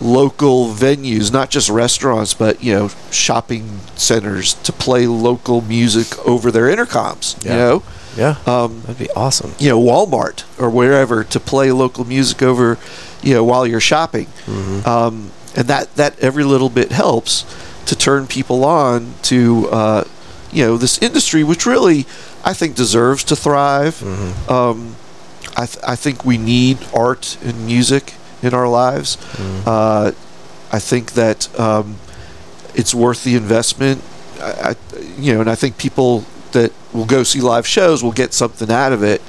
[0.02, 6.52] local venues, not just restaurants, but you know shopping centers to play local music over
[6.52, 7.44] their intercoms.
[7.46, 7.52] Yeah.
[7.52, 7.84] You know,
[8.18, 9.54] Yeah, um, that'd be awesome.
[9.60, 12.78] you know Walmart or wherever to play local music over,
[13.22, 14.86] you know, while you're shopping, Mhm.
[14.88, 17.46] um, and that that every little bit helps
[17.86, 20.04] to turn people on to uh,
[20.52, 22.06] you know this industry, which really
[22.44, 24.02] I think deserves to thrive.
[24.04, 24.52] Mm-hmm.
[24.52, 24.96] Um,
[25.58, 29.16] I, th- I think we need art and music in our lives.
[29.18, 29.64] Mm-hmm.
[29.68, 30.12] Uh,
[30.72, 31.98] I think that um,
[32.76, 34.02] it's worth the investment.
[34.40, 36.24] I, I, you know, and I think people
[36.54, 39.22] that will go see live shows will get something out of it.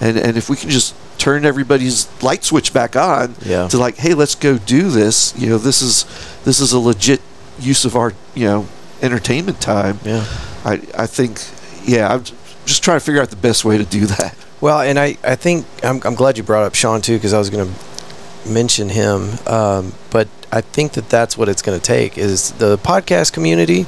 [0.00, 3.66] And and if we can just turn everybody's light switch back on Yeah.
[3.68, 5.34] to like, hey, let's go do this.
[5.36, 6.04] You know, this is
[6.44, 7.20] this is a legit
[7.58, 8.66] use of our you know
[9.02, 9.98] entertainment time.
[10.04, 10.24] Yeah.
[10.64, 11.40] I I think
[11.84, 12.22] yeah, I'm
[12.66, 14.34] just trying to figure out the best way to do that.
[14.60, 17.38] Well, and I, I think I'm, I'm glad you brought up Sean too because I
[17.38, 17.74] was going to
[18.46, 19.38] mention him.
[19.46, 23.86] Um, but I think that that's what it's going to take is the podcast community,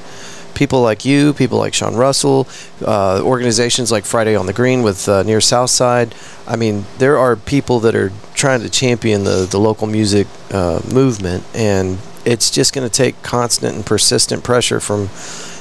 [0.54, 2.46] people like you, people like Sean Russell,
[2.84, 6.14] uh, organizations like Friday on the Green with uh, Near Southside.
[6.46, 10.80] I mean, there are people that are trying to champion the the local music uh,
[10.92, 15.08] movement, and it's just going to take constant and persistent pressure from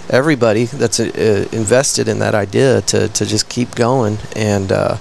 [0.09, 4.17] everybody that's uh, invested in that idea to, to just keep going.
[4.35, 4.97] And uh,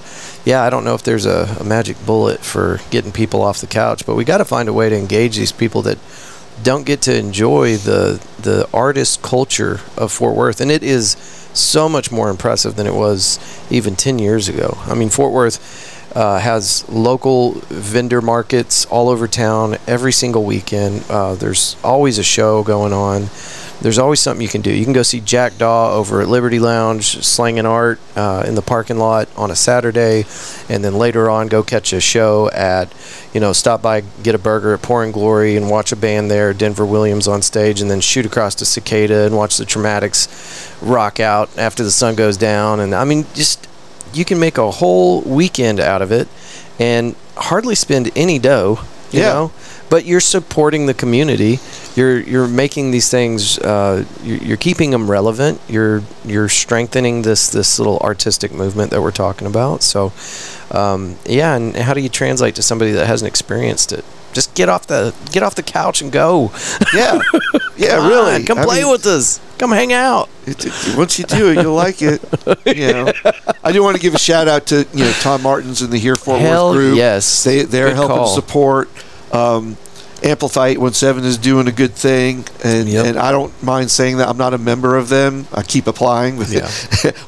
[0.49, 3.67] yeah, I don't know if there's a, a magic bullet for getting people off the
[3.67, 5.99] couch, but we got to find a way to engage these people that
[6.63, 11.11] don't get to enjoy the the artist culture of Fort Worth, and it is
[11.53, 13.37] so much more impressive than it was
[13.69, 14.75] even 10 years ago.
[14.87, 21.03] I mean, Fort Worth uh, has local vendor markets all over town every single weekend.
[21.11, 23.29] Uh, there's always a show going on.
[23.81, 24.73] There's always something you can do.
[24.73, 28.61] You can go see Jack Daw over at Liberty Lounge, slanging art uh, in the
[28.61, 30.25] parking lot on a Saturday,
[30.67, 32.93] and then later on go catch a show at,
[33.33, 36.53] you know, stop by, get a burger at Pouring Glory and watch a band there,
[36.53, 41.21] Denver Williams on stage, and then shoot across to Cicada and watch the Troumatics rock
[41.21, 42.81] out after the sun goes down.
[42.81, 43.65] And I mean, just
[44.13, 46.27] you can make a whole weekend out of it
[46.79, 48.79] and hardly spend any dough,
[49.11, 49.33] you Yeah.
[49.33, 49.51] know.
[49.89, 51.59] But you're supporting the community.
[51.95, 53.57] You're you're making these things.
[53.57, 55.59] Uh, you're, you're keeping them relevant.
[55.67, 59.81] You're you're strengthening this this little artistic movement that we're talking about.
[59.81, 60.11] So,
[60.71, 61.55] um, yeah.
[61.55, 64.05] And how do you translate to somebody that hasn't experienced it?
[64.33, 66.51] Just get off the get off the couch and go.
[66.93, 67.19] Yeah,
[67.77, 68.35] yeah, Come really.
[68.35, 69.39] on, come I play mean, with us.
[69.57, 70.29] Come hang out.
[70.45, 72.21] It, it- once you do it, you'll like it.
[72.65, 73.13] You know,
[73.63, 75.97] I do want to give a shout out to you know Tom Martins and the
[75.97, 76.97] Here Fort Hell Worth group.
[76.97, 77.43] yes.
[77.43, 78.27] they they're Good helping call.
[78.27, 78.89] support.
[79.31, 79.77] Um,
[80.21, 83.05] Amplify 817 is doing a good thing, and Yep.
[83.05, 85.47] and I don't mind saying that I'm not a member of them.
[85.53, 86.67] I keep applying with Yeah.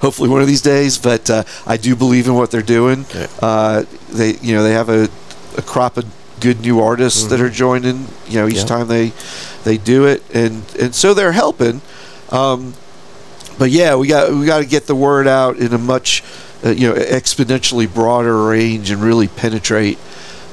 [0.02, 3.06] hopefully one of these days, but uh, I do believe in what they're doing.
[3.16, 3.28] Yeah.
[3.42, 5.08] Uh, they you know they have a,
[5.58, 6.06] a crop of
[6.42, 8.08] good new artists that are joining.
[8.28, 8.58] You know each Mm-hmm.
[8.58, 8.66] Yeah.
[8.66, 9.14] time they
[9.64, 11.82] they do it, and and so they're helping.
[12.30, 12.74] Um,
[13.58, 16.24] but yeah, we got we got to get the word out in a much
[16.66, 19.98] uh, you know exponentially broader range and really penetrate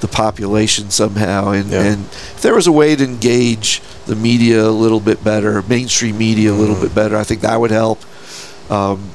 [0.01, 1.51] the population somehow.
[1.51, 1.83] And Yeah.
[1.83, 6.17] and if there was a way to engage the media a little bit better, mainstream
[6.19, 6.83] media a little Mm.
[6.83, 8.01] bit better, I think that would help.
[8.71, 9.11] Um,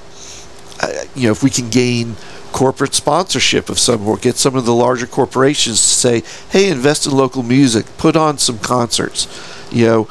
[0.81, 2.15] I- you know, if we can gain
[2.53, 7.05] corporate sponsorship of some or get some of the larger corporations to say, "Hey, invest
[7.05, 9.27] in local music, put on some concerts,"
[9.71, 10.07] you know,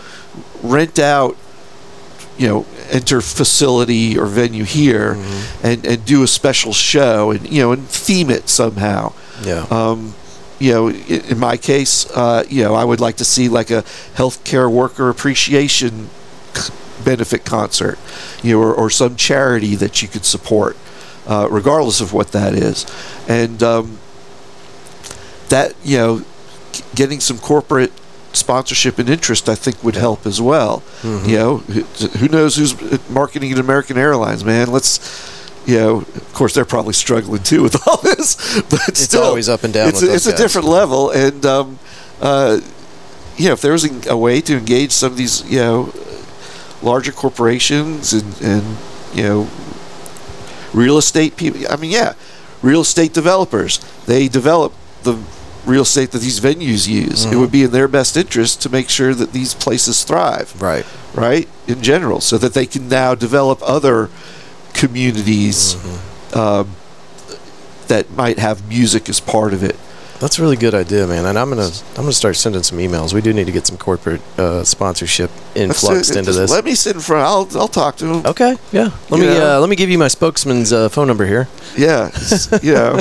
[0.62, 1.36] rent out,
[2.36, 5.16] you know, enter facility or venue here,
[5.62, 9.12] and and do a special show and you know and theme it somehow.
[9.42, 9.66] Yeah.
[9.70, 10.14] Um,
[10.58, 13.70] you know, in, in my case, uh, you know, I would like to see like
[13.70, 13.82] a
[14.14, 16.08] healthcare worker appreciation
[17.04, 17.98] benefit concert,
[18.42, 20.76] you know, or, or some charity that you could support,
[21.26, 22.86] uh, regardless of what that is,
[23.28, 23.98] and um,
[25.48, 26.24] that you know,
[26.94, 27.92] getting some corporate
[28.32, 30.82] sponsorship and interest, I think, would help as well.
[31.02, 31.28] Mm-hmm.
[31.28, 34.70] You know, who, knows who's marketing at American Airlines, man?
[34.70, 35.30] Let's.
[35.64, 38.34] You know, of course, they're probably struggling too with all this,
[38.68, 41.78] but It's still, always up and down It's, a, it's a different level, and um,
[42.20, 42.58] uh,
[43.36, 45.94] you know, if there was a, a way to engage some of these, you know,
[46.82, 48.76] larger corporations and and
[49.14, 49.48] you know,
[50.72, 51.60] real estate people.
[51.70, 52.14] I mean, yeah,
[52.62, 53.78] real estate developers.
[54.06, 55.18] They develop the
[55.66, 57.24] real estate that these venues use.
[57.24, 57.32] Mm-hmm.
[57.32, 60.84] It would be in their best interest to make sure that these places thrive Right.
[61.14, 64.08] right in general so that they can now develop other
[64.74, 66.38] communities Mm-hmm.
[66.38, 66.76] um,
[67.88, 69.76] that might have music as part of it
[70.22, 71.26] That's a really good idea, man.
[71.26, 73.12] And I'm gonna I'm gonna start sending some emails.
[73.12, 76.48] We do need to get some corporate uh, sponsorship influxed into this.
[76.50, 78.90] let me sit in front i'll, I'll talk to him Okay, yeah.
[79.10, 79.56] Let You me know?
[79.56, 81.48] uh, let me give you my spokesman's uh, phone number here.
[81.76, 83.00] yeah it's- you know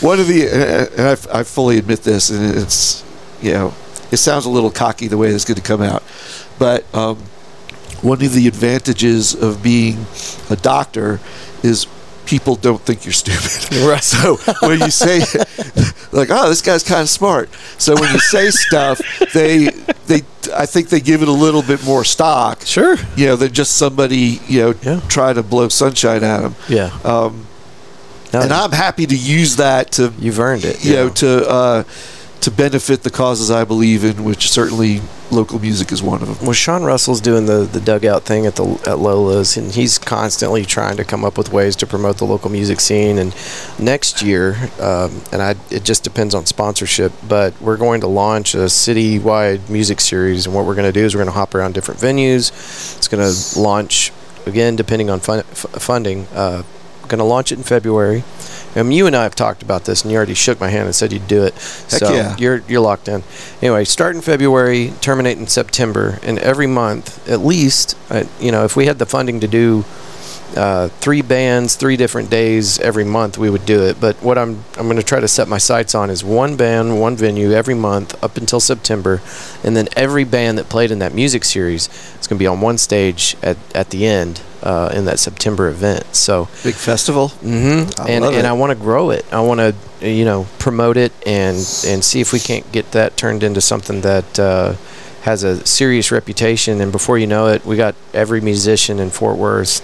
[0.00, 0.48] one of the
[0.96, 3.02] and I, I fully admit this and it's
[3.42, 3.74] you know
[4.10, 6.02] it sounds a little cocky the way it's going to come out
[6.58, 7.16] but um,
[8.00, 10.06] one of the advantages of being
[10.50, 11.20] a doctor
[11.62, 11.86] is
[12.26, 13.50] people don't think you're stupid.
[13.86, 14.02] Right.
[14.02, 15.20] So when you say,
[16.12, 17.50] like, oh, this guy's kind of smart.
[17.78, 19.00] So when you say stuff,
[19.32, 19.66] they
[20.06, 20.22] they
[20.54, 22.62] I think they give it a little bit more stock.
[22.62, 22.96] Sure.
[23.16, 25.00] You know, than just somebody you know Yeah.
[25.08, 26.54] try to blow sunshine at them.
[26.68, 26.90] Yeah.
[27.04, 27.46] Um,
[28.32, 30.84] No, and I'm happy to use that to you've earned it.
[30.84, 31.82] you know to uh,
[32.44, 36.36] to benefit the causes I believe in, which certainly local music is one of them.
[36.42, 40.66] Well, Sean Russell's doing the, the dugout thing at the at Lola's, and he's constantly
[40.66, 43.16] trying to come up with ways to promote the local music scene.
[43.16, 43.34] And
[43.78, 48.54] next year, um, and I it just depends on sponsorship, but we're going to launch
[48.54, 50.44] a citywide music series.
[50.44, 52.50] And what we're going to do is we're going to hop around different venues.
[52.98, 54.12] It's going to launch
[54.44, 56.26] again, depending on fun, f- funding.
[56.34, 56.62] Uh,
[57.08, 58.24] going to launch it in February.
[58.76, 60.94] Um, you and I have talked about this, and you already shook my hand and
[60.94, 61.54] said you'd do it.
[61.54, 62.36] Heck so yeah.
[62.36, 63.22] you're you're locked in.
[63.62, 68.64] Anyway, start in February, terminate in September, and every month, at least, uh, you know,
[68.64, 69.84] if we had the funding to do
[70.56, 74.00] uh, three bands, three different days every month, we would do it.
[74.00, 77.00] But what I'm I'm going to try to set my sights on is one band,
[77.00, 79.20] one venue every month up until September,
[79.62, 81.88] and then every band that played in that music series
[82.20, 85.68] is going to be on one stage at at the end uh, in that September
[85.68, 86.14] event.
[86.14, 86.48] So.
[86.62, 87.28] Big festival.
[87.28, 88.00] Mm-hmm.
[88.00, 88.46] I and and.
[88.46, 89.24] I want to grow it.
[89.32, 93.16] I want to you know promote it and and see if we can't get that
[93.16, 94.74] turned into something that uh,
[95.24, 96.80] has a serious reputation.
[96.82, 99.80] And before you know it, we got every musician in Fort Worth.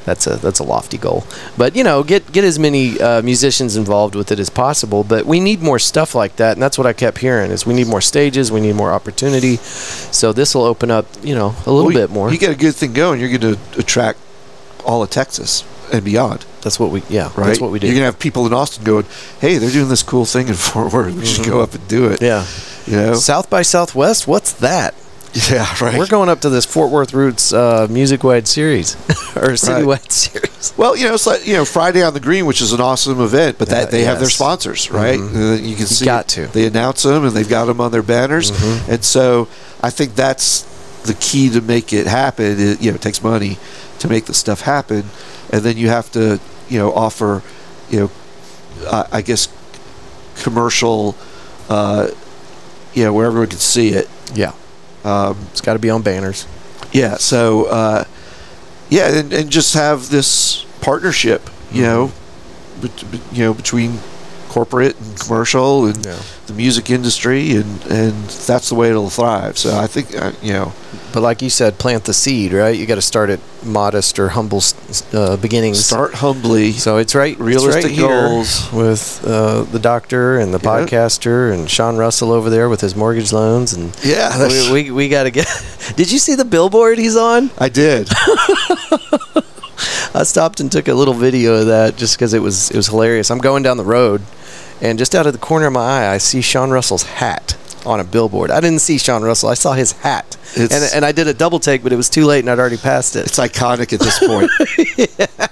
[0.04, 1.24] that's a that's a lofty goal,
[1.58, 5.02] but you know get get as many uh, musicians involved with it as possible.
[5.04, 7.74] But we need more stuff like that, and that's what I kept hearing is we
[7.74, 9.56] need more stages, we need more opportunity.
[9.56, 12.30] So this will open up you know a little Well, bit more.
[12.32, 14.18] You get a good thing going, you're going to attract
[14.84, 17.46] all of Texas and beyond, that's what we yeah right?
[17.48, 17.86] that's what we do.
[17.88, 19.04] You're going to have people in Austin going,
[19.40, 21.14] "Hey, they're doing this cool thing in Fort Worth.
[21.16, 22.24] We should go up and do it." Mm-hmm.
[22.24, 22.44] yeah.
[22.90, 23.14] You know?
[23.14, 24.94] South by Southwest, what's that?
[25.32, 25.96] Yeah, right.
[25.96, 28.96] We're going up to this Fort Worth Roots uh, music wide series
[29.36, 30.74] or city citywide series.
[30.76, 33.20] well, you know, it's like you know Friday on the Green, which is an awesome
[33.20, 35.20] event, but that Yeah, they have their sponsors, right?
[35.20, 35.62] Mhm.
[35.68, 36.48] You can see got to.
[36.48, 38.88] they announce them and they've got them on their banners, Mhm.
[38.88, 39.46] and so
[39.80, 40.62] I think that's
[41.04, 42.56] the key to make it happen.
[42.58, 43.56] It, you know, it takes money
[44.00, 45.04] to make the stuff happen,
[45.50, 47.44] and then you have to you know offer
[47.88, 48.10] you know
[48.88, 49.46] uh, I guess
[50.42, 51.14] commercial
[51.68, 52.08] uh,
[52.94, 54.08] you know where everyone can see it.
[54.34, 54.52] Yeah,
[55.04, 56.46] Um, it's got to be on banners.
[56.92, 57.16] yeah.
[57.16, 58.04] So uh,
[58.88, 62.12] yeah, and, and just have this partnership, you know,
[62.80, 63.98] bet- bet- you know, between
[64.50, 66.16] corporate and commercial and Yeah.
[66.46, 68.14] the music industry, and and
[68.48, 69.56] that's the way it'll thrive.
[69.56, 70.72] So I think uh, you know,
[71.12, 72.76] But like you said, plant the seed, right?
[72.78, 74.62] You got to start at modest or humble
[75.12, 75.84] uh, beginnings.
[75.84, 76.72] start humbly.
[76.72, 78.68] So it's right, it's Realistic right here goals.
[78.72, 80.70] with uh, the doctor and the Yeah.
[80.70, 85.08] podcaster and Sean Russell over there with his mortgage loans and Yeah, we, we, we
[85.08, 85.46] got to get.
[85.96, 87.50] Did you see the billboard he's on?
[87.58, 88.08] I did.
[90.12, 92.88] I stopped and took a little video of that just because it was it was
[92.88, 93.30] hilarious.
[93.30, 94.20] I'm going down the road,
[94.80, 97.56] and just out of the corner of my eye, I see Sean Russell's hat
[97.86, 98.50] on a billboard.
[98.50, 99.48] I didn't see Sean Russell.
[99.48, 102.08] I saw his hat, and It's- and I did a double take, but it was
[102.10, 103.26] too late, and I'd already passed it.
[103.26, 104.50] It's iconic at this point.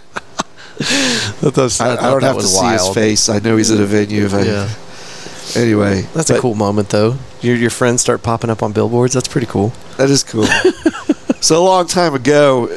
[0.81, 3.29] I, I don't have to see his face.
[3.29, 4.27] I know he's at a venue.
[4.27, 4.69] If I, Yeah,
[5.57, 7.17] Anyway, that's a cool moment, though.
[7.41, 9.15] Your your friends start popping up on billboards.
[9.15, 9.73] That's pretty cool.
[9.97, 10.45] That is cool.
[11.41, 12.69] so a long time ago,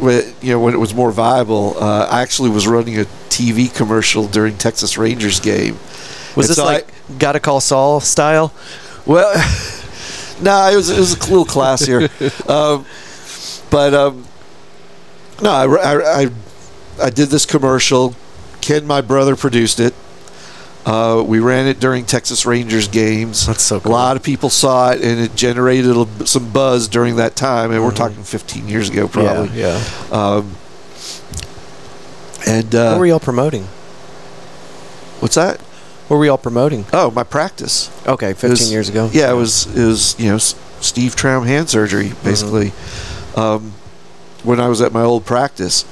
[0.00, 3.72] when you know when it was more viable, uh, I actually was running a TV
[3.74, 5.74] commercial during Texas Rangers game.
[6.36, 6.88] Was And this so I- like
[7.18, 8.52] gotta call Saul style?
[9.06, 9.32] Well,
[10.40, 12.08] no, it was it was a little classier,
[12.50, 12.84] um,
[13.70, 14.24] but um,
[15.42, 16.30] no, I, I, I
[17.02, 18.14] I did this commercial.
[18.60, 19.94] Ken, my brother, produced it.
[20.86, 23.46] Uh, we ran it during Texas Rangers games.
[23.46, 23.90] That's so cool.
[23.90, 27.70] A lot of people saw it, and it generated a, some buzz during that time.
[27.72, 27.96] And we're Mhm.
[27.96, 29.58] talking 15 years ago, probably.
[29.58, 30.16] Yeah, yeah.
[30.36, 30.56] Um,
[32.46, 33.66] and what uh, were y'all promoting?
[35.20, 35.58] what's that?
[36.08, 36.84] What were y'all promoting?
[36.92, 37.90] Oh, my practice.
[38.06, 39.08] Okay, 15 was- years ago.
[39.12, 42.72] Yeah, it was it was you know Steve Troum hand surgery basically.
[43.36, 43.72] Um,
[44.42, 45.86] when I was at my old practice,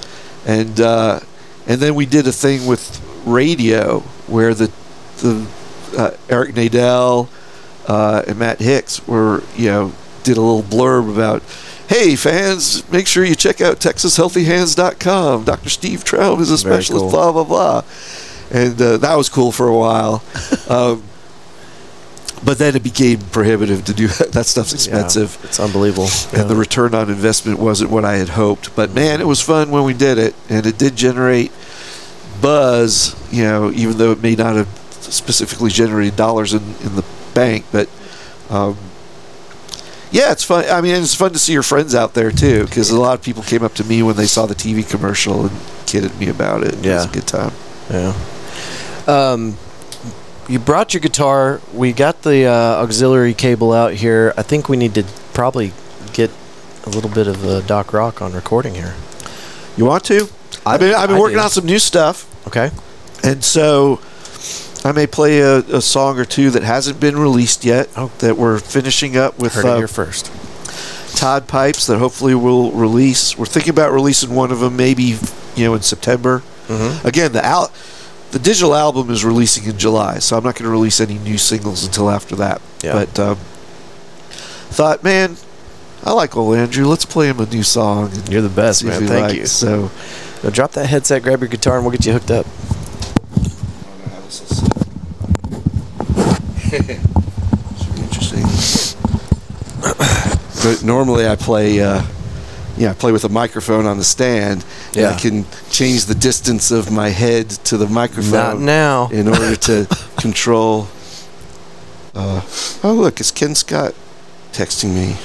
[0.46, 1.20] and uh,
[1.66, 4.70] and then we did a thing with radio where the
[5.22, 5.46] the
[5.96, 7.28] uh, Eric Nadel
[7.88, 9.92] uh, and Matt Hicks were you know
[10.24, 11.42] did a little blurb about.
[11.88, 15.44] Hey fans, make sure you check out TexasHealthyHands.com.
[15.44, 15.68] Dr.
[15.68, 17.02] Steve Troum is a Very specialist.
[17.02, 17.10] cool.
[17.10, 17.82] Blah blah blah,
[18.50, 20.22] and uh, that was cool for a while.
[20.70, 21.02] um,
[22.44, 24.32] but then it became prohibitive to do that.
[24.32, 26.08] That stuff's expensive, Yeah, it's unbelievable.
[26.34, 28.74] and the return on investment wasn't what I had hoped.
[28.74, 31.52] But man, it was fun when we did it, and it did generate
[32.40, 33.14] buzz.
[33.30, 34.68] You know, even though it may not have
[35.12, 37.04] specifically generating dollars in, in the
[37.34, 37.88] bank, but
[38.50, 38.76] um,
[40.10, 40.64] yeah, it's fun.
[40.68, 43.22] I mean, it's fun to see your friends out there too, because a lot of
[43.22, 46.62] people came up to me when they saw the TV commercial, and kidded me about
[46.62, 46.68] it.
[46.74, 47.04] It was Yeah.
[47.08, 47.52] a good time.
[47.90, 48.14] Yeah.
[49.06, 49.56] Um,
[50.48, 51.60] you brought your guitar.
[51.72, 52.52] We got the uh,
[52.82, 54.34] auxiliary cable out here.
[54.36, 55.72] I think we need to probably
[56.12, 56.30] get
[56.84, 58.94] a little bit of uh, Doc Roc on recording here.
[59.76, 60.28] You want to?
[60.66, 61.42] I've been I've been I working do.
[61.44, 62.70] on some new stuff, Okay.
[63.24, 64.00] and so
[64.84, 67.88] I may play a, a song or two that hasn't been released yet.
[67.96, 68.12] Oh.
[68.18, 70.30] That we're finishing up with Heard it uh, here first.
[71.16, 73.36] Todd Pipes that hopefully we'll release.
[73.36, 75.18] We're thinking about releasing one of them maybe
[75.54, 76.42] you know in September.
[76.68, 77.06] Mm-hmm.
[77.06, 77.72] Again, the al-
[78.30, 81.36] the digital album is releasing in July, so I'm not going to release any new
[81.36, 82.62] singles until after that.
[82.82, 82.92] Yeah.
[82.92, 83.36] But um,
[84.70, 85.36] thought, man,
[86.02, 86.86] I like old Andrew.
[86.86, 88.10] Let's play him a new song.
[88.30, 89.00] You're the best, man.
[89.06, 89.34] Thank likes.
[89.34, 89.46] you.
[89.46, 89.90] So.
[90.42, 92.46] Now drop that headset, grab your guitar, and we'll get you hooked up.
[96.72, 96.86] Should
[97.94, 98.42] be interesting.
[100.62, 102.02] but normally I play, uh,
[102.78, 104.64] yeah, I play with a microphone on the stand.
[104.94, 105.10] and Yeah.
[105.10, 108.32] I can change the distance of my head to the microphone.
[108.32, 109.08] Not now.
[109.12, 110.88] in order to control.
[112.14, 112.40] Uh,
[112.82, 113.94] oh, look, it's Ken Scott
[114.52, 115.16] texting me.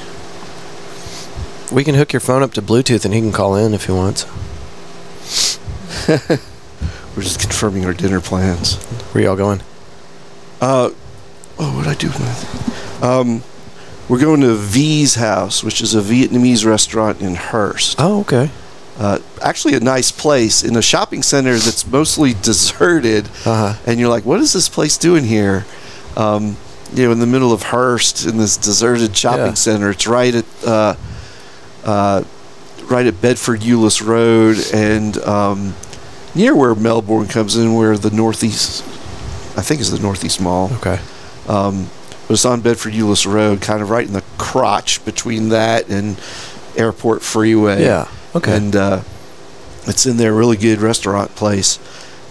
[1.73, 3.91] We can hook your phone up to Bluetooth, and he can call in if he
[3.91, 4.25] wants.
[7.17, 8.75] We're just confirming our dinner plans.
[9.11, 9.61] Where y'all going?
[10.61, 10.91] Uh,
[11.57, 13.03] oh, what did I do with?
[13.03, 13.41] Um,
[14.07, 17.95] we're going to V's house, which is a Vietnamese restaurant in Hurst.
[17.97, 18.51] Oh, okay.
[18.99, 23.25] Uh, actually, a nice place in a shopping center that's mostly deserted.
[23.45, 23.81] Uh huh.
[23.87, 25.65] And you're like, what is this place doing here?
[26.15, 26.55] Um,
[26.93, 29.53] you know, in the middle of Hurst, in this deserted shopping Yeah.
[29.55, 29.89] center.
[29.89, 30.95] It's right at uh,
[31.83, 32.23] uh,
[32.83, 35.73] right at Bedford Euless Road and um,
[36.35, 38.83] near where Melbourne comes in, where the Northeast,
[39.57, 40.69] I think, is the Northeast Mall.
[40.77, 40.99] Okay.
[41.47, 41.89] Um,
[42.27, 46.19] but it's on Bedford Euless Road, kind of right in the crotch between that and
[46.75, 47.81] Airport Freeway.
[47.83, 48.07] Yeah.
[48.35, 48.55] Okay.
[48.57, 49.01] And uh,
[49.85, 51.79] it's in there, a really good restaurant place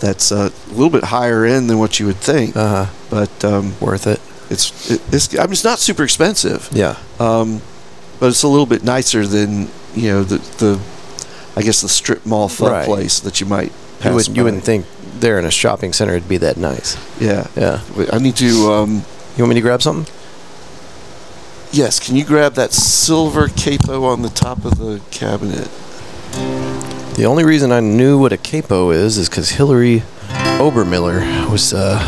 [0.01, 2.55] that's uh, a little bit higher end than what you would think.
[2.55, 2.93] uh huh.
[3.09, 4.21] But um, Worth it.
[4.51, 6.97] it's it, it's I mean it's not super expensive, Yeah.
[7.19, 7.63] um,
[8.21, 10.79] but it's a little bit nicer than you know the the
[11.57, 12.85] I guess the strip mall fun Right.
[12.85, 13.73] place that you might.
[14.05, 14.87] You wouldn't, you wouldn't think
[15.21, 16.97] there in a shopping center it'd be that nice.
[17.21, 17.47] Yeah.
[17.57, 17.81] Yeah.
[17.97, 18.73] Wait, I need to.
[18.73, 19.05] Um,
[19.37, 20.13] You want me to grab something?
[21.73, 21.99] yes.
[22.01, 25.69] Can you grab that silver capo on the top of the cabinet?
[27.17, 30.03] The only reason I knew what a capo is is because Hillary
[30.59, 31.99] Obermiller was uh,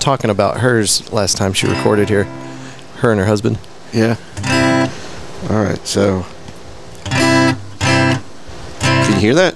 [0.00, 2.24] talking about hers last time she recorded here.
[2.98, 3.58] Her and her husband.
[3.92, 4.16] Yeah.
[5.50, 5.86] All right.
[5.86, 6.24] So,
[7.10, 7.56] can
[9.14, 9.54] you hear that?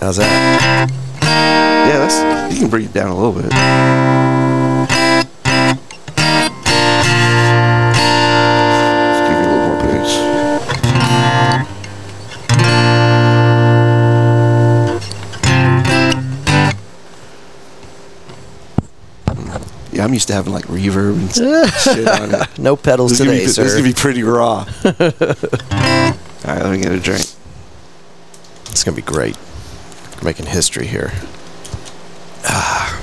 [0.00, 0.90] How's that?
[1.22, 1.98] Yeah.
[2.06, 2.54] That's.
[2.54, 3.52] You can bring it down a little bit.
[7.90, 11.18] Let's give you a little more bass.
[19.90, 21.32] Yeah, I'm used to having like reverb and
[21.80, 22.58] shit on it.
[22.58, 23.64] No pedals This today, be, sir.
[23.64, 24.58] this is gonna be pretty raw.
[24.84, 27.22] All right, let me get a drink.
[28.70, 29.36] It's gonna be great.
[30.18, 31.12] We're making history here.
[32.44, 33.00] Ah.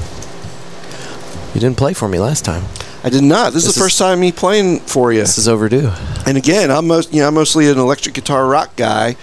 [1.53, 2.63] You didn't play for me last time.
[3.03, 3.53] I did not.
[3.53, 5.19] This, This is the first time me playing for you.
[5.21, 5.91] This is overdue.
[6.25, 9.15] And again, I'm most you know I'm mostly an electric guitar rock guy.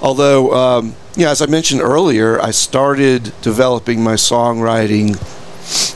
[0.00, 5.16] Although, um, you know, as I mentioned earlier, I started developing my songwriting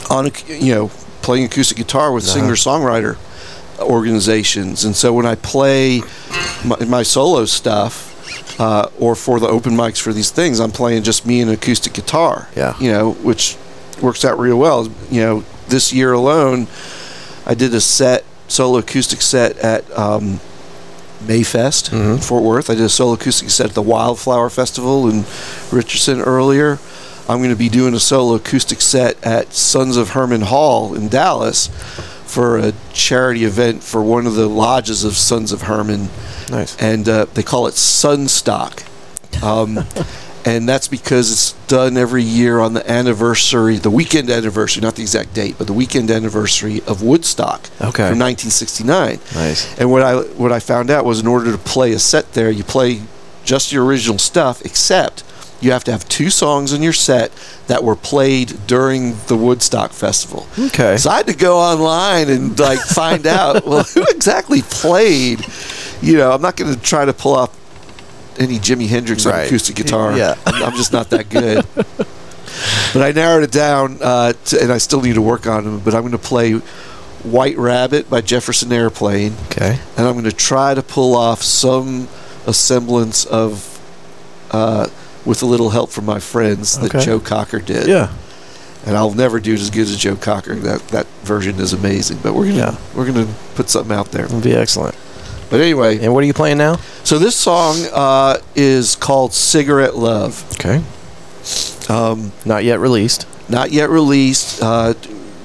[0.09, 0.87] on you know
[1.21, 2.33] playing acoustic guitar with Uh-huh.
[2.39, 3.17] singer songwriter
[3.79, 6.01] organizations, and so when I play
[6.63, 8.05] my, my solo stuff.
[8.59, 11.93] Uh, or for the open mics for these things, I'm playing just me and acoustic
[11.93, 12.49] guitar.
[12.57, 12.77] Yeah.
[12.79, 13.55] You know, which
[14.01, 14.89] works out real well.
[15.09, 16.67] You know, this year alone,
[17.45, 20.41] I did a set, solo acoustic set at um,
[21.25, 22.23] Mayfest in Mhm.
[22.23, 22.69] Fort Worth.
[22.69, 25.23] I did a solo acoustic set at the Wildflower Festival in
[25.71, 26.79] Richardson earlier.
[27.29, 31.07] I'm going to be doing a solo acoustic set at Sons of Herman Hall in
[31.09, 31.67] Dallas
[32.25, 36.09] for a charity event for one of the lodges of Sons of Herman,
[36.49, 36.75] Nice.
[36.81, 38.85] and uh, they call it Sunstock.
[39.43, 39.79] Um,
[40.45, 45.01] and that's because it's done every year on the anniversary, the weekend anniversary, not the
[45.01, 48.09] exact date, but the weekend anniversary of Woodstock Okay.
[48.09, 49.19] from 1969.
[49.35, 49.79] Nice.
[49.79, 52.49] And what I what I found out was in order to play a set there,
[52.49, 53.01] you play
[53.43, 55.23] just your original stuff, except
[55.61, 57.31] you have to have two songs in your set
[57.67, 60.47] that were played during the Woodstock Festival.
[60.57, 60.95] Okay.
[60.97, 65.45] So I had to go online and like find out well who exactly played.
[66.01, 67.55] You know, I'm not going to try to pull off
[68.39, 70.15] any Jimi Hendrix on acoustic guitar.
[70.17, 70.35] Yeah.
[70.45, 71.65] I'm, I'm just not that good.
[72.93, 75.79] but I narrowed it down, uh, to, and I still need to work on them.
[75.79, 76.53] But I'm going to play
[77.23, 79.77] White Rabbit by Jefferson Airplane Okay.
[79.97, 82.07] and I'm going to try to pull off some
[82.47, 83.77] a semblance of,
[84.51, 84.87] uh,
[85.25, 87.87] with a little help from my friends, that Joe Cocker did.
[87.87, 88.11] Yeah.
[88.85, 90.55] And I'll never do it as good as Joe Cocker.
[90.55, 92.19] That that version is amazing.
[92.23, 92.75] But we're gonna Yeah.
[92.95, 94.23] we're gonna put something out there.
[94.25, 94.95] It'll be excellent.
[95.49, 96.77] But anyway, And what are you playing now?
[97.03, 100.83] so this song uh, is called "Cigarette Love." Okay.
[101.89, 103.25] Um, Not yet released.
[103.49, 104.61] not yet released.
[104.61, 104.93] Uh,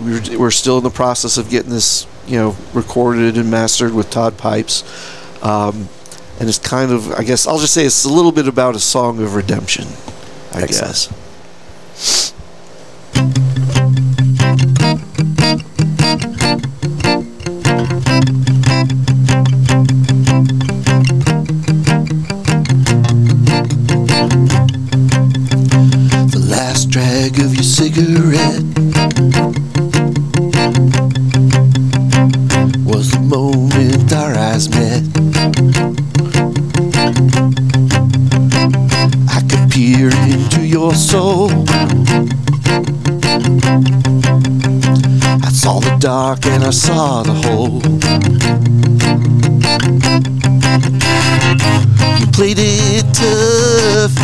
[0.01, 4.11] we're, we're still in the process of getting this, you know, recorded and mastered with
[4.11, 4.83] Todd Pipes.
[5.43, 5.89] Um,
[6.39, 8.81] and it's kind of, I guess, I'll just say it's a little bit about a
[8.81, 9.85] song of redemption.
[10.53, 10.69] I Excellent.
[10.69, 11.24] guess.
[46.47, 47.81] And I saw the whole.
[52.19, 54.15] You played it tough,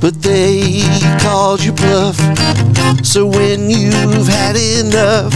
[0.00, 0.82] but they
[1.20, 2.16] called you bluff.
[3.04, 5.32] So when you've had enough,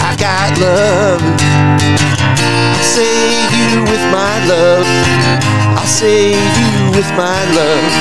[0.00, 1.22] I got love.
[2.76, 4.86] I'll save you with my love.
[5.78, 7.92] I'll save you with my love.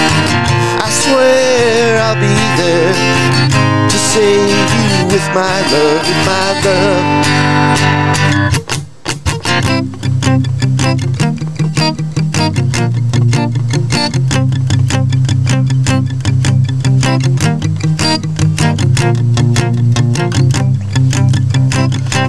[0.81, 7.09] I swear I'll be there to save you with my love, with my love.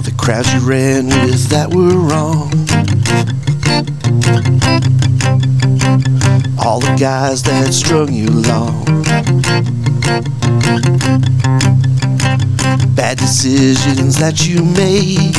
[0.03, 2.51] The crowds you ran with that were wrong.
[6.57, 8.91] All the guys that strung you along.
[12.95, 15.35] Bad decisions that you made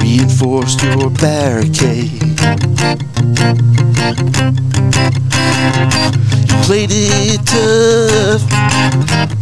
[0.00, 2.22] reinforced your barricade.
[6.48, 8.62] You played it tough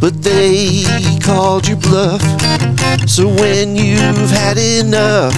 [0.01, 0.83] but they
[1.23, 2.23] called you bluff.
[3.07, 5.35] So when you've had enough,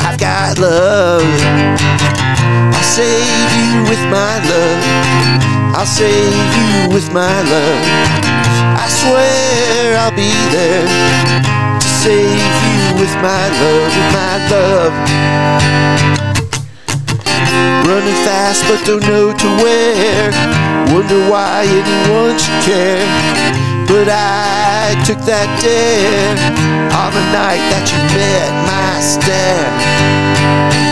[0.00, 1.24] I've got love.
[2.72, 5.53] I'll save you with my love.
[5.76, 7.84] I'll save you with my love.
[8.78, 10.86] I swear I'll be there
[11.80, 14.94] to save you with my love, with my love.
[17.86, 20.30] Running fast but don't know to where.
[20.94, 23.06] Wonder why anyone should care.
[23.88, 26.38] But I took that dare
[27.02, 30.83] on the night that you met my stare.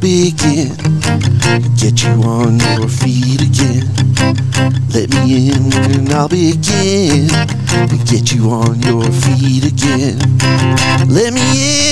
[0.00, 0.74] Begin.
[1.76, 3.86] Get you on your feet again.
[4.94, 7.28] Let me in and I'll begin.
[8.06, 10.18] Get you on your feet again.
[11.06, 11.44] Let me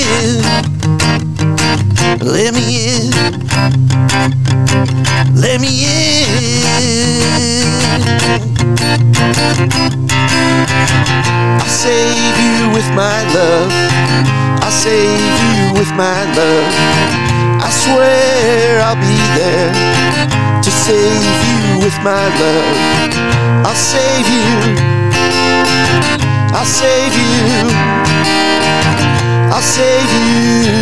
[0.09, 0.43] in.
[2.21, 3.11] Let me in.
[5.35, 6.63] Let me in.
[11.61, 13.71] I'll save you with my love.
[14.63, 17.28] I'll save you with my love.
[17.79, 19.71] I swear I'll be there
[20.63, 22.77] to save you with my love.
[23.65, 24.75] I'll save you.
[26.53, 27.71] I'll save you.
[29.55, 30.75] I'll save you.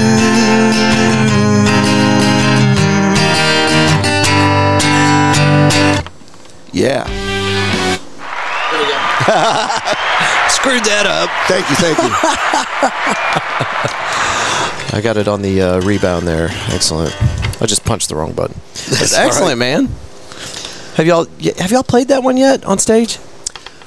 [6.72, 7.05] Yeah.
[10.49, 11.28] Screwed that up.
[11.47, 12.09] Thank you, thank you.
[14.93, 16.49] I got it on the uh, rebound there.
[16.68, 17.14] Excellent.
[17.61, 18.59] I just punched the wrong button.
[18.72, 19.26] That's all right.
[19.26, 19.87] excellent, man.
[20.97, 21.26] Have y'all
[21.59, 23.18] have y'all played that one yet on stage?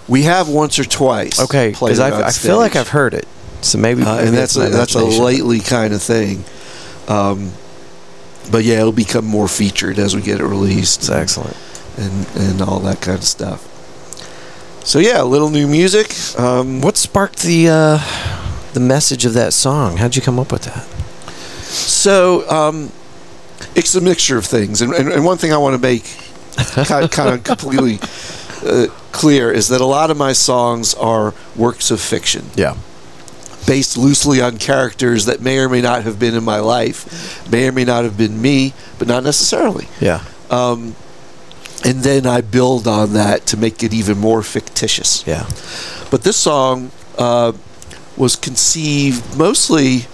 [0.07, 1.39] We have once or twice.
[1.39, 2.75] Okay, because it I feel like.
[2.75, 3.27] I've heard it.
[3.61, 6.43] So maybe, uh, maybe and that's it's a, that's a lately kind of thing.
[7.07, 7.51] Um,
[8.51, 11.57] but yeah, it'll become more featured as we get it released It's excellent.
[11.97, 13.65] and and all that kind of stuff.
[14.85, 16.13] So yeah, a little new music.
[16.39, 17.99] Um, What sparked the uh,
[18.73, 19.97] the message of that song?
[19.97, 20.85] How'd you come up with that?
[21.63, 22.91] So um,
[23.75, 26.03] it's a mixture of things, and, and, and one thing I want to make
[26.55, 27.99] kind, kind of completely
[28.65, 32.45] uh, clear is that a lot of my songs are works of fiction.
[32.55, 32.75] Yeah.
[33.67, 37.67] based loosely on characters that may or may not have been in my life, may
[37.67, 39.87] or may not have been me, but not necessarily.
[40.01, 40.23] Yeah.
[40.49, 40.95] Um,
[41.85, 45.25] and then I build on that to make it even more fictitious.
[45.25, 45.47] Yeah.
[46.11, 47.53] But this song uh,
[48.19, 50.05] was conceived mostly,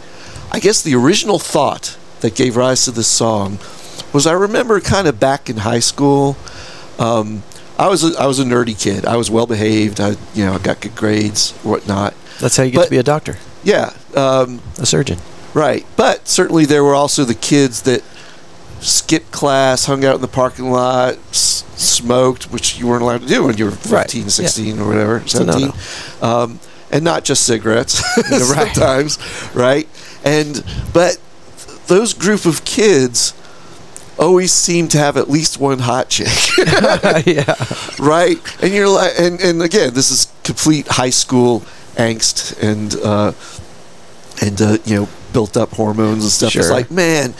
[0.51, 3.60] I guess, the original thought that gave rise to this song
[4.14, 6.38] was I remember kind of back in high school.
[6.97, 7.43] Um,
[7.78, 9.06] I was a, I was a nerdy kid.
[9.06, 9.99] I was well behaved.
[9.99, 12.14] I you know I got good grades, whatnot.
[12.39, 15.18] That's how you get But- to be a doctor, Yeah, um, a surgeon.
[15.53, 15.86] right.
[15.97, 18.01] But certainly there were also the kids that
[18.82, 23.28] skipped class, hung out in the parking lot, s- smoked, which you weren't allowed to
[23.28, 24.28] do when you were 15, Right, yeah.
[24.30, 25.51] 16 or whatever, a no-no.
[25.72, 25.74] 17.
[26.22, 26.60] Um,
[26.96, 28.02] and not just cigarettes
[28.48, 29.20] sometimes,
[29.54, 29.88] right?
[30.24, 31.20] And but
[31.88, 33.34] those group of kids
[34.18, 36.30] always seem to have at least one hot chick,
[37.26, 37.54] yeah.
[38.00, 38.38] right?
[38.64, 41.60] And you're like, and, and again, this is complete high school
[41.98, 43.34] angst and uh,
[44.41, 46.56] and uh, you know built up hormones and stuff.
[46.56, 47.34] It's like, man,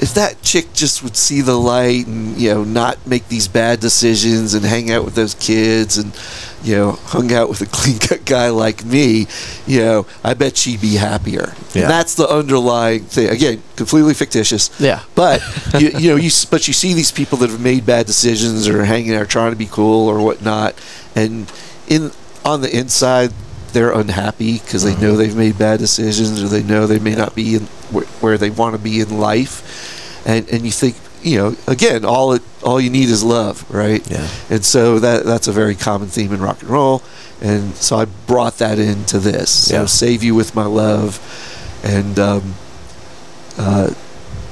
[0.00, 3.80] if that chick just would see the light and you know not make these bad
[3.80, 6.18] decisions and hang out with those kids and
[6.62, 9.26] you know hung out with a clean cut guy like me,
[9.66, 11.52] you know, I bet she'd be happier.
[11.74, 11.82] Yeah.
[11.82, 13.28] And that's the underlying thing.
[13.28, 14.70] Again, completely fictitious.
[14.80, 15.02] Yeah.
[15.14, 15.42] But
[15.78, 18.80] you, you know, you but you see these people that have made bad decisions or
[18.80, 20.74] are hanging out trying to be cool or whatnot,
[21.14, 21.52] and
[21.88, 22.10] in
[22.42, 23.32] on the inside
[23.72, 27.34] they're unhappy because they know they've made bad decisions or they know they may not
[27.34, 27.62] be in
[27.92, 32.04] wh- where they want to be in life, and and you think you know again
[32.04, 34.06] all it all you need is love, right?
[34.10, 34.26] Yeah.
[34.50, 37.02] And so that that's a very common theme in rock and roll,
[37.40, 39.50] and so I brought that into this.
[39.50, 39.86] So Yeah.
[39.86, 41.18] save you with my love,
[41.84, 42.54] and um,
[43.58, 43.90] uh,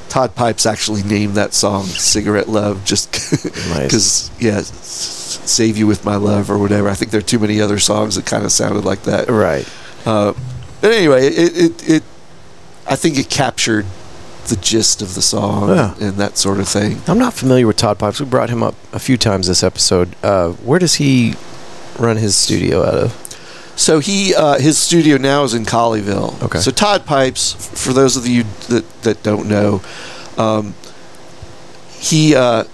[0.09, 3.13] Todd Pipes actually named that song "Cigarette Love" just
[3.71, 3.83] Nice.
[3.85, 6.89] because yeah, "Save You with My Love" or whatever.
[6.89, 9.29] I think there are too many other songs that kind of sounded like that.
[9.29, 9.69] Right.
[10.07, 10.33] Uh,
[10.81, 12.03] but anyway, it, it it
[12.89, 13.87] I think it captured
[14.47, 15.95] the gist of the song Yeah.
[16.01, 17.03] and that sort of thing.
[17.07, 18.19] I'm not familiar with Todd Pipes.
[18.19, 20.15] We brought him up a few times this episode.
[20.23, 21.35] Uh, where does he
[21.99, 23.18] run his studio out of?
[23.79, 26.43] So he uh, his studio now is in Colleyville.
[26.43, 26.59] Okay.
[26.59, 29.83] So Todd Pipes, for those of you that, that don't know,
[30.37, 30.75] um,
[31.99, 32.65] he uh,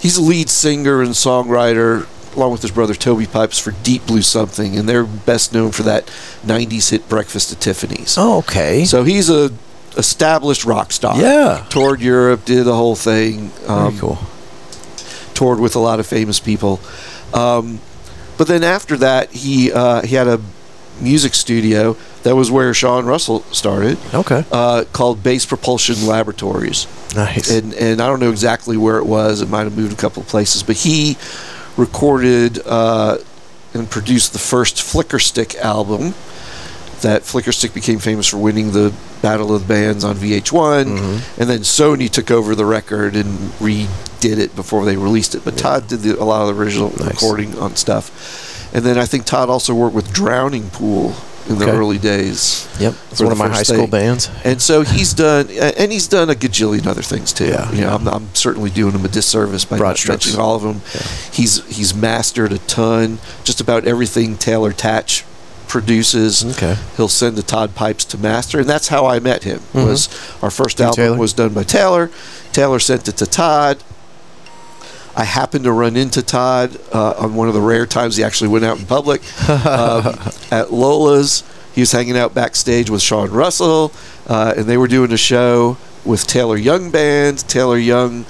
[0.00, 2.06] he's a lead singer and songwriter
[2.36, 5.84] along with his brother Toby Pipes for Deep Blue Something, and they're best known for
[5.84, 6.06] that
[6.44, 8.84] '90s hit "Breakfast at Tiffany's." Oh, okay.
[8.84, 9.52] So he's a
[9.96, 11.16] established rock star.
[11.20, 11.66] yeah.
[11.70, 13.52] Toured Europe, did the whole thing.
[13.68, 14.18] Um, Very cool.
[15.34, 16.80] toured with a lot of famous people.
[17.32, 17.80] Um,
[18.38, 20.40] but then after that, he uh, he had a
[21.00, 24.44] music studio that was where Sean Russell started, Okay.
[24.50, 26.86] uh, called Bass Propulsion Laboratories.
[27.14, 27.50] Nice.
[27.50, 29.40] And and I don't know exactly where it was.
[29.42, 31.16] It might have moved a couple of places, but he
[31.76, 33.18] recorded uh,
[33.74, 36.14] and produced the first Flickerstick album.
[37.02, 38.92] That Flickerstick became famous for winning the
[39.22, 41.40] Battle of the Bands on VH1, Mm-hmm.
[41.40, 43.26] and then Sony took over the record and
[43.60, 45.44] redid it before they released it.
[45.44, 47.08] But Todd did the, a lot of the original Nice.
[47.22, 51.14] recording on stuff, and then I think Todd also worked with Drowning Pool
[51.48, 52.68] in the early days.
[52.78, 52.92] yep.
[53.10, 53.90] It's one of my high school thing.
[53.90, 54.28] bands.
[54.44, 57.46] And so he's done, and he's done a gajillion other things too.
[57.46, 57.72] Yeah.
[57.72, 60.26] you know, I'm, I'm certainly doing him a disservice by Broad not strokes.
[60.26, 60.82] mentioning all of them.
[61.32, 65.22] He's he's mastered a ton, just about everything Taylor Tatsch
[65.68, 66.44] produces.
[66.56, 66.76] Okay.
[66.96, 69.60] He'll send the Todd Pipes to master, and that's how I met him.
[69.74, 69.86] Mhm.
[69.86, 70.08] Was
[70.42, 71.16] our first album Taylor?
[71.18, 72.10] was done by Taylor.
[72.52, 73.78] Taylor sent it to Todd.
[75.16, 78.48] I happened to run into Todd uh, on one of the rare times he actually
[78.48, 80.16] went out in public um,
[80.50, 81.42] at Lola's.
[81.74, 83.92] He was hanging out backstage with Sean Russell,
[84.28, 87.38] uh, and they were doing a show with Taylor Young Band.
[87.48, 88.26] Taylor Young,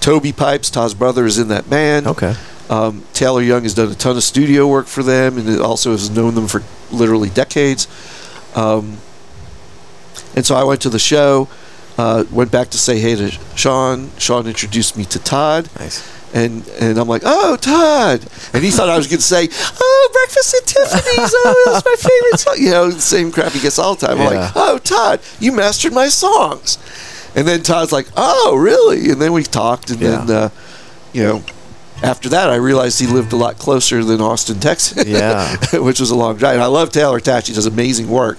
[0.00, 2.06] Toby Pipes, Todd's brother, is in that band.
[2.06, 2.34] Okay.
[2.70, 6.08] Um, Taylor Young has done a ton of studio work for them, and also has
[6.08, 7.86] known them for literally decades.
[8.54, 8.98] Um,
[10.36, 11.48] and so I went to the show,
[11.98, 14.10] uh, went back to say hey to Sean.
[14.18, 16.00] Sean introduced me to Todd, Nice.
[16.32, 20.10] and and I'm like, oh Todd, and he thought I was going to say, oh
[20.12, 23.78] Breakfast at Tiffany's, oh that's my favorite song, you know, the same crap he gets
[23.80, 24.20] all the time.
[24.20, 24.40] I'm Yeah.
[24.42, 26.78] like, oh Todd, you mastered my songs,
[27.34, 30.50] and then Todd's like, oh really, and then we talked, and then uh,
[31.12, 31.42] you know.
[32.02, 35.06] After that, I realized he lived a lot closer than Austin, Texas.
[35.06, 35.56] Yeah.
[35.74, 36.54] which was a long drive.
[36.54, 38.38] And I love Taylor Tatsch; he does amazing work.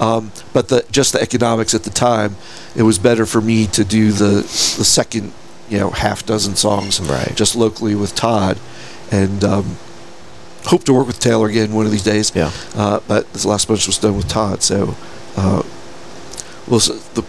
[0.00, 2.36] Um, but the just the economics at the time,
[2.76, 5.32] it was better for me to do the the second,
[5.68, 7.34] you know, half dozen songs Right.
[7.36, 8.58] just locally with Todd,
[9.10, 9.76] and um,
[10.66, 12.32] hope to work with Taylor again one of these days.
[12.34, 12.50] Yeah.
[12.74, 14.94] Uh, but this last bunch was done with Todd, so
[15.36, 15.62] uh,
[16.68, 17.24] we'll s- the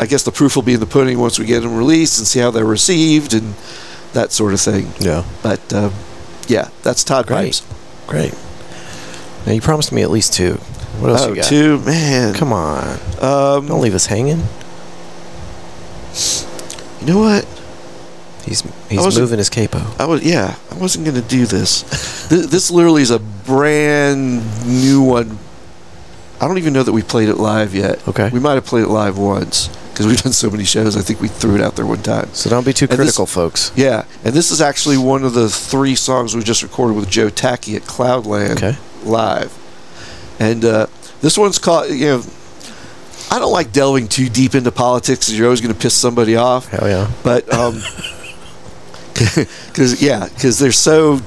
[0.00, 2.26] I guess the proof will be in the pudding once we get them released and
[2.26, 3.54] see how they're received and
[4.12, 4.92] that sort of thing.
[4.98, 5.24] Yeah.
[5.42, 5.92] But um,
[6.48, 7.36] yeah, that's Todd Great.
[7.36, 7.66] Pipes.
[8.06, 8.34] Great.
[9.46, 10.54] Now you promised me at least two.
[11.00, 11.44] What else oh, you got?
[11.44, 12.34] two, man.
[12.34, 12.98] Come on.
[13.20, 14.42] Um, Don't leave us hanging.
[17.00, 17.44] you know what?
[18.44, 19.80] He's he's moving his capo.
[19.98, 20.56] I was yeah.
[20.70, 21.82] I wasn't gonna do this.
[22.28, 22.46] this.
[22.46, 25.38] This literally is a brand new one.
[26.40, 28.06] I don't even know that we played it live yet.
[28.08, 28.28] Okay.
[28.30, 30.96] We might have played it live once because we've done so many shows.
[30.96, 32.28] I think we threw it out there one time.
[32.32, 33.70] So don't be too And this- critical, folks.
[33.76, 37.28] Yeah, and this is actually one of the three songs we just recorded with Joe
[37.28, 38.76] Tacky at Cloudland Okay.
[39.04, 39.52] live.
[40.40, 40.86] And uh,
[41.20, 42.22] this one's called, you know,
[43.30, 46.36] I don't like delving too deep into politics because you're always going to piss somebody
[46.36, 46.68] off.
[46.68, 47.10] Hell yeah.
[47.22, 47.80] But, um,
[49.14, 51.20] because, yeah, because they're so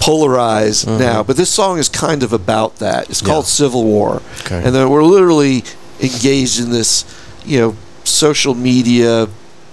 [0.00, 1.22] polarized now.
[1.22, 3.08] But this song is kind of about that.
[3.10, 3.62] It's called Mm-hmm.
[3.62, 3.66] Yeah.
[3.68, 4.22] Civil War.
[4.42, 4.62] Okay.
[4.64, 5.64] And then we're literally
[6.00, 7.04] engaged in this,
[7.48, 9.28] you know, social media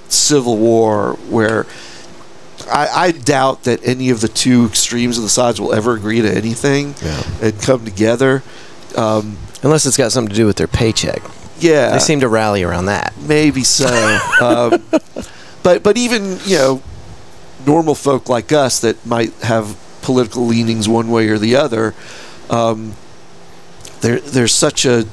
[0.10, 1.66] civil war where
[2.72, 6.22] I, I doubt that any of the two extremes of the sides will ever agree
[6.22, 7.24] to anything Yeah.
[7.42, 8.42] and come together.
[8.96, 11.22] Um, Unless it's got something to do with their paycheck.
[11.60, 13.14] yeah, They seem to rally around that.
[13.28, 13.88] maybe so.
[14.42, 14.84] um,
[15.64, 16.82] but but even you know
[17.66, 21.94] normal folk like us that might have political leanings one way or the other,
[22.50, 22.94] um,
[24.02, 25.06] there there's such a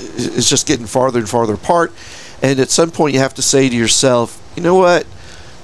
[0.00, 1.92] it's just getting farther and farther apart.
[2.42, 5.06] And at some point, you have to say to yourself, you know what?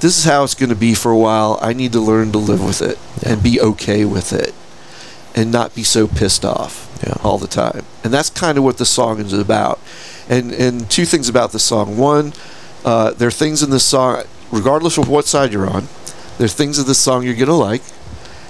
[0.01, 1.59] This is how it's going to be for a while.
[1.63, 4.55] I need to learn to live with it and be okay with it
[5.35, 7.15] and not be so pissed off Yeah.
[7.23, 7.85] all the time.
[8.05, 9.79] And that's kind of what the song is about.
[10.29, 11.97] And and two things about the song.
[11.97, 12.33] One,
[12.85, 15.89] uh, there are things in the song, regardless of what side you're on,
[16.39, 17.83] there are things in this song you're gonna like,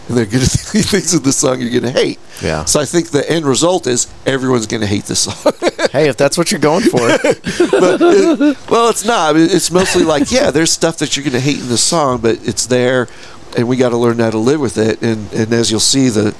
[0.08, 2.18] and there are gonna be things in this song you're gonna hate.
[2.42, 2.64] Yeah.
[2.64, 5.52] So I think the end result is everyone's gonna hate this song.
[5.92, 6.98] hey, if that's what you're going for.
[6.98, 9.34] but it- well, it's not.
[9.34, 11.78] I mean, It's mostly like, yeah, there's stuff that you're going to hate in the
[11.78, 13.08] song, but it's there,
[13.56, 15.00] and we got to learn how to live with it.
[15.02, 16.34] And and as you'll see, the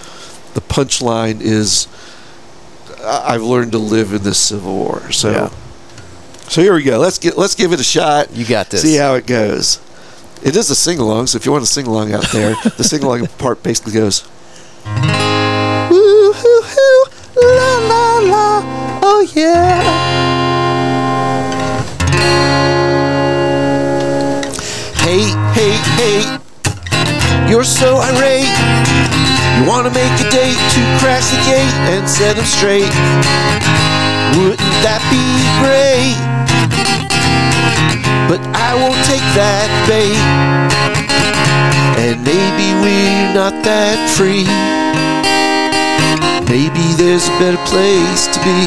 [0.55, 1.87] the punchline is,
[3.05, 5.11] I've learned to live in this civil war.
[5.13, 5.51] So, Yeah.
[6.49, 6.99] so here we go.
[6.99, 8.33] Let's get let's give it a shot.
[8.35, 8.83] You got this.
[8.83, 9.81] See how it goes.
[10.43, 12.85] It is a sing along, so if you want to sing along out there, the
[12.85, 14.27] sing along part basically goes.
[15.91, 17.05] Woo hoo hoo,
[17.37, 19.83] la la la, oh yeah.
[25.03, 25.23] Hey,
[25.55, 26.21] hey, hey,
[27.51, 28.51] you're so irate.
[29.59, 32.93] You wanna make a date to crash the gate and set them straight.
[34.37, 35.25] Wouldn't that be
[35.65, 36.96] great?
[38.29, 40.19] But I won't take that bait.
[42.03, 44.45] And maybe we're not that free.
[46.51, 48.67] Maybe there's a better place to be.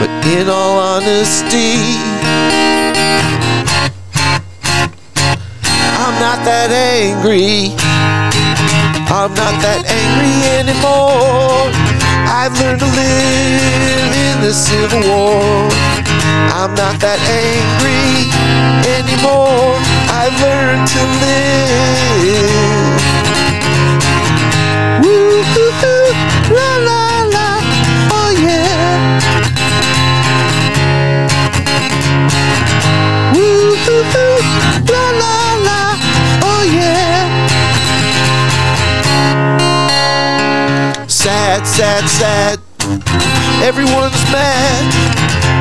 [0.00, 1.76] But in all honesty,
[6.00, 7.76] I'm not that angry.
[9.12, 11.68] I'm not that angry anymore.
[12.28, 16.09] I've learned to live in the Civil War.
[16.60, 18.28] I'm not that angry
[18.98, 19.78] anymore.
[20.12, 23.00] I've learned to live.
[25.02, 26.04] Woo hoo hoo,
[26.54, 27.02] la la
[27.34, 27.48] la,
[28.12, 28.92] oh yeah.
[33.34, 34.36] Woo hoo,
[34.92, 35.80] la la la,
[36.44, 37.20] oh yeah.
[41.06, 42.58] Sad, sad, sad.
[43.62, 45.19] Everyone's mad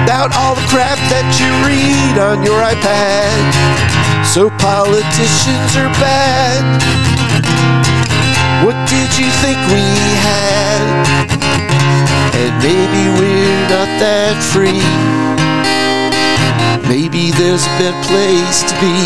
[0.09, 3.45] about all the crap that you read on your iPad.
[4.25, 6.65] So politicians are bad.
[8.65, 9.85] What did you think we
[10.25, 10.81] had?
[12.41, 14.81] And maybe we're not that free.
[16.89, 19.05] Maybe there's a better place to be.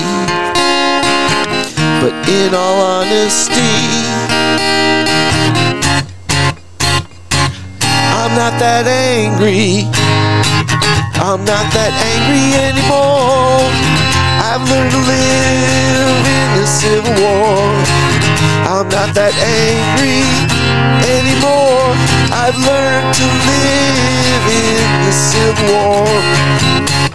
[2.00, 3.76] But in all honesty,
[7.92, 9.84] I'm not that angry.
[11.24, 13.64] I'm not that angry anymore.
[14.44, 17.64] I've learned to live in the Civil War.
[18.68, 20.24] I'm not that angry
[21.16, 21.96] anymore.
[22.34, 27.13] I've learned to live in the Civil War.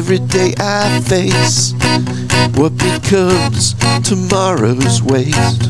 [0.00, 1.74] Every day I face
[2.56, 5.62] what becomes tomorrow's waste.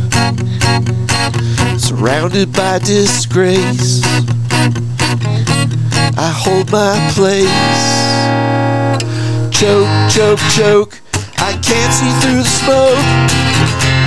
[1.76, 4.02] Surrounded by disgrace,
[6.16, 7.50] I hold my place.
[9.50, 11.00] Choke, choke, choke,
[11.40, 13.02] I can't see through the smoke.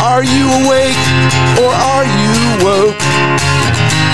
[0.01, 1.03] Are you awake
[1.59, 3.03] or are you woke?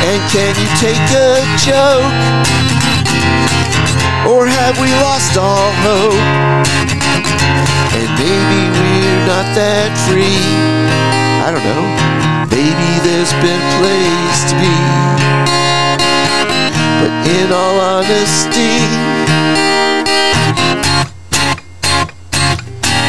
[0.09, 2.29] And can you take a joke?
[4.27, 6.19] Or have we lost all hope?
[7.95, 10.43] And maybe we're not that free.
[11.45, 11.85] I don't know.
[12.51, 14.75] Maybe there's been place to be.
[16.99, 18.83] But in all honesty,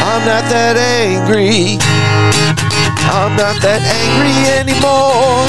[0.06, 1.78] I'm not that angry.
[3.10, 5.48] I'm not that angry anymore.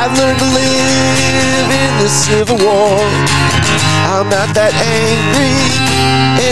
[0.00, 3.61] I've learned to live in the Civil War.
[4.10, 5.56] I'm not that angry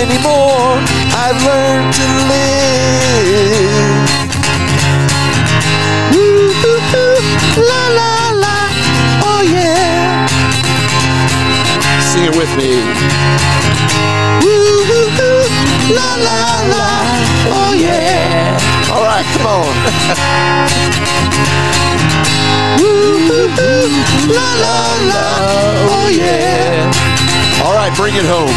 [0.00, 0.78] anymore.
[1.22, 4.00] I've learned to live.
[6.14, 7.14] Woo-hoo-hoo,
[7.68, 8.56] la la la,
[9.30, 10.26] oh yeah.
[12.00, 12.70] Sing it with me.
[14.42, 15.42] Woo-hoo-hoo,
[15.94, 16.40] la la
[16.72, 16.86] la,
[17.60, 18.58] oh yeah.
[18.94, 19.74] All right, come on.
[22.80, 23.86] Woo-hoo-hoo,
[24.34, 24.76] la la
[25.10, 25.22] la,
[25.94, 26.90] oh yeah.
[27.62, 28.50] All right, bring it home.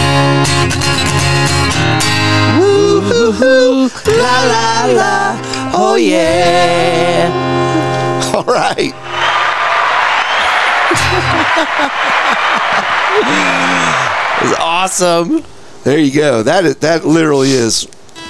[4.05, 5.37] La la la,
[5.73, 7.31] oh yeah.
[8.33, 8.93] All right.
[14.43, 15.43] It's awesome.
[15.85, 16.43] There you go.
[16.43, 17.87] That is, that literally is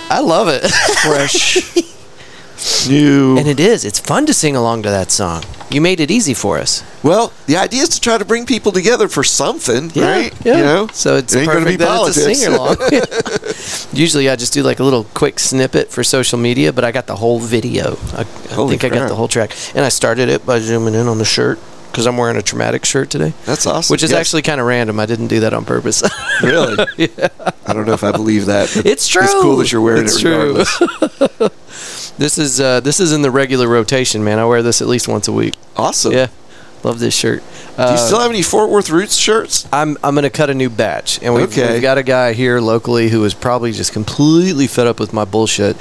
[0.10, 0.70] I love it.
[1.02, 1.76] fresh,
[2.88, 3.38] new.
[3.38, 3.84] and it is.
[3.84, 5.44] It's fun to sing along to that song.
[5.74, 6.84] You made it easy for us.
[7.04, 10.32] well, the idea is to try to bring people together for something, right?
[10.46, 10.58] Yeah.
[10.58, 13.94] You know, so it's It ain't gonna be that it's a politics.
[13.94, 17.08] Usually, I just do like a little quick snippet for social media, but I got
[17.08, 17.98] the whole video.
[18.14, 21.08] I, I think I got the whole track, and I started it by zooming in
[21.08, 21.60] on the shirt
[21.94, 23.94] because I'm wearing a Troumatic shirt today, That's awesome.
[23.94, 24.20] which is Yes.
[24.20, 25.00] actually kind of random.
[25.00, 26.02] I didn't do that on purpose.
[26.44, 26.76] really.
[27.68, 28.76] I don't know if I believe that.
[28.84, 29.22] It's true.
[29.24, 30.54] It's cool that you're wearing It's it true.
[32.18, 34.40] this is uh, this is in the regular rotation, man.
[34.40, 35.54] I wear this at least once a week.
[35.78, 36.14] Awesome.
[36.14, 36.28] Yeah,
[36.84, 37.42] love this shirt.
[37.78, 39.66] Do Uh, you still have any Fort Worth Roots shirts?
[39.72, 41.74] I'm I'm gonna cut a new batch, and we've, Okay.
[41.74, 45.26] we've got a guy here locally who is probably just completely fed up with my
[45.26, 45.76] bullshit.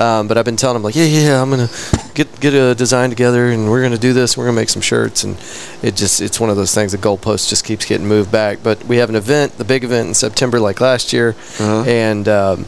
[0.00, 1.68] Um, but I've been telling him like, yeah, yeah, yeah, I'm gonna
[2.14, 4.36] get get a design together, and we're gonna do this.
[4.36, 5.36] We're gonna make some shirts, and
[5.82, 6.92] it just it's one of those things.
[6.92, 8.58] The goalpost just keeps getting moved back.
[8.62, 11.82] But we have an event, the big event in September, like last year, Uh-huh.
[11.86, 12.28] and.
[12.28, 12.66] Um,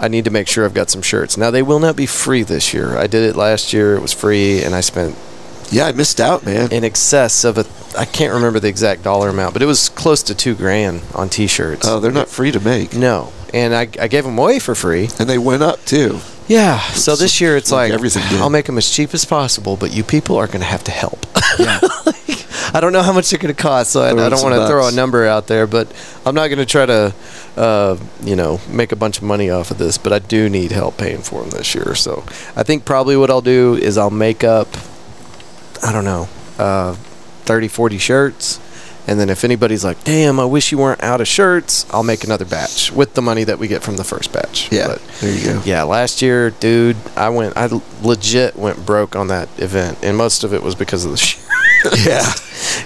[0.00, 1.36] I need to make sure I've got some shirts.
[1.36, 2.96] Now they will not be free this year.
[2.96, 5.16] I did it last year; it was free, and I spent
[5.70, 6.72] Yeah, I missed out, man.
[6.72, 7.64] in excess of a
[7.98, 11.28] I can't remember the exact dollar amount, but it was close to two grand on
[11.28, 11.86] T-shirts.
[11.86, 15.08] Oh, they're not free to make, no, and I, I gave them away for free.
[15.18, 16.20] and they went up too.
[16.48, 16.78] Yeah.
[16.92, 18.40] So this year it's Like like everything did.
[18.40, 20.90] I'll make them as cheap as possible, but you people are going to have to
[20.90, 21.26] help.
[21.58, 21.80] Yeah.
[22.72, 24.68] I don't know how much they're going to cost, so I, I don't want to
[24.68, 25.66] throw a number out there.
[25.66, 25.90] But
[26.24, 27.12] I'm not going to try to,
[27.56, 29.98] uh, you know, make a bunch of money off of this.
[29.98, 31.94] But I do need help paying for them this year.
[31.96, 32.22] So
[32.54, 34.68] I think probably what I'll do is I'll make up,
[35.82, 36.94] I don't know, uh,
[37.44, 38.60] 30, 40 shirts.
[39.06, 42.24] And then if anybody's like, "Damn, I wish you weren't out of shirts," I'll make
[42.24, 44.68] another batch with the money that we get from the first batch.
[44.70, 44.86] Yeah.
[44.88, 45.62] But there you go.
[45.64, 47.70] yeah, last year, dude, I went, I
[48.02, 51.40] legit went broke on that event, and most of it was because of the shirt.
[52.04, 52.22] Yeah.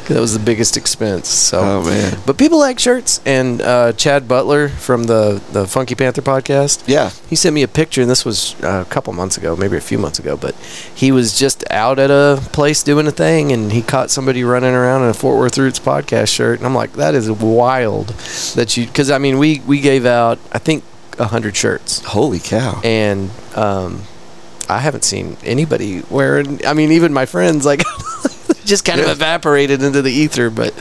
[0.09, 1.29] That was the biggest expense.
[1.29, 2.19] So, Oh man.
[2.27, 7.11] but people like shirts, and uh, Chad Butler from the the Funky Panther podcast, Yeah.
[7.29, 9.81] he sent me a picture, and this was uh, a couple months ago, maybe a
[9.81, 10.55] few months ago, but
[10.95, 14.75] he was just out at a place doing a thing, and he caught somebody running
[14.75, 18.09] around in a Fort Worth Roots podcast shirt, and I'm like, that is wild
[18.55, 20.85] that you, because I mean, we we gave out, I think,
[21.19, 22.81] a hundred shirts Holy cow.
[22.83, 24.03] and um,
[24.69, 26.65] I haven't seen anybody wearing.
[26.67, 27.83] I mean, even my friends like
[28.73, 30.49] just kind of evaporated into the ether.
[30.49, 30.73] But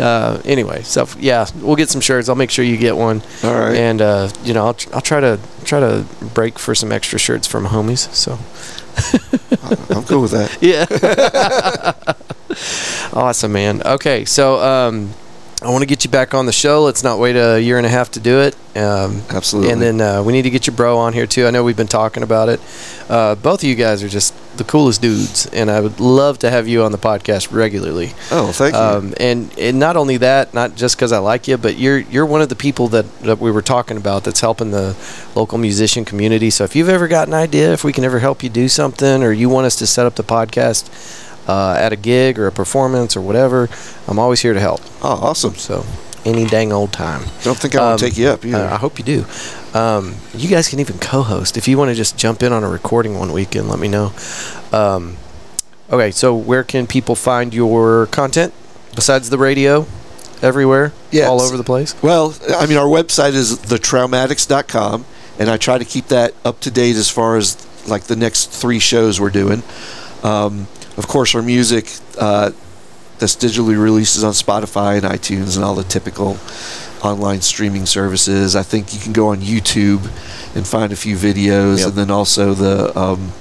[0.00, 2.30] uh, anyway, so yeah, we'll get some shirts.
[2.30, 3.76] I'll make sure you get one, All right.
[3.76, 7.46] and uh, you know, I'll, I'll try to try to break for some extra shirts
[7.46, 8.10] from homies.
[8.14, 8.38] So
[9.94, 10.56] I'm cool with that.
[13.12, 13.82] yeah, awesome, man.
[13.82, 15.12] Okay, so um,
[15.60, 16.82] I want to get you back on the show.
[16.82, 18.54] Let's not wait a year and a half to do it.
[18.76, 19.72] Um, Absolutely.
[19.72, 21.46] and then uh, we need to get your bro on here too.
[21.46, 22.60] I know we've been talking about it.
[23.08, 26.50] Uh, both of you guys are just the coolest dudes, and I would love to
[26.50, 28.12] have you on the podcast regularly.
[28.30, 28.80] oh, thank you.
[28.80, 32.26] Um, and and not only that, not just because I like you, but you're you're
[32.26, 34.96] one of the people that, that we were talking about that's helping the
[35.34, 36.50] local musician community.
[36.50, 39.22] So if you've ever got an idea, if we can ever help you do something,
[39.22, 40.88] or you want us to set up the podcast
[41.48, 43.68] uh, at a gig or a performance or whatever,
[44.06, 44.80] I'm always here to help.
[45.02, 45.54] oh, awesome.
[45.56, 45.84] So
[46.24, 47.22] any dang old time.
[47.42, 48.58] Don't think I will Um, take you up either.
[48.66, 49.24] Uh, I hope you do.
[49.72, 52.68] Um, you guys can even co-host if you want to just jump in on a
[52.68, 53.68] recording one weekend.
[53.68, 54.12] Let me know.
[54.72, 55.16] Um,
[55.90, 58.52] okay, so where can people find your content
[58.94, 59.86] besides the radio?
[60.42, 61.28] Everywhere, Yes.
[61.28, 61.96] all over the place.
[62.00, 65.04] Well, I mean, our website is thetroumatics.com,
[65.38, 67.56] and I try to keep that up to date as far as
[67.88, 69.62] like the next three shows we're doing.
[70.22, 70.68] Um,
[70.98, 72.50] of course, our music uh,
[73.18, 76.36] that's digitally releases on Spotify and iTunes and all the typical
[77.02, 78.54] online streaming services.
[78.56, 80.04] I think you can go on YouTube
[80.56, 81.88] and find a few videos, Yep.
[81.88, 83.32] and then also the um,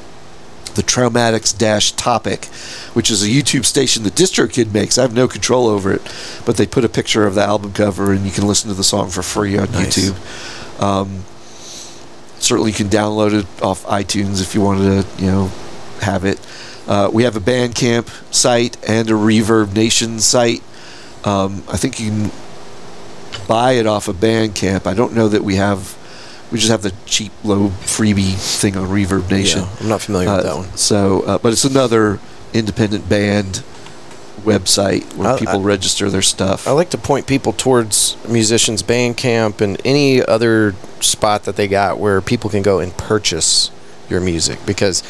[0.75, 2.45] the Troumatics Dash Topic,
[2.93, 4.99] which is a YouTube station that DistroKid makes.
[4.99, 6.01] I have no control over it,
[6.45, 8.83] but they put a picture of the album cover, and you can listen to the
[8.83, 9.97] song for free on Nice.
[9.97, 10.79] YouTube.
[10.81, 11.23] Um,
[12.39, 15.51] certainly, you can download it off iTunes if you wanted to, you know,
[16.01, 16.39] have it.
[16.87, 20.63] Uh, we have a Bandcamp site and a ReverbNation site.
[21.25, 22.31] Um, I think you can
[23.47, 24.87] buy it off of Bandcamp.
[24.87, 25.95] I don't know that we have.
[26.51, 29.57] We just have the cheap, low freebie thing on ReverbNation.
[29.57, 30.77] Yeah, I'm not familiar with that Uh, one.
[30.77, 32.19] So, uh, but it's another
[32.53, 33.63] independent band
[34.45, 36.65] website where I- people I- register their stuff.
[36.67, 41.99] I like to point people towards musicians Bandcamp and any other spot that they got
[41.99, 43.69] where people can go and purchase
[44.09, 45.03] your music because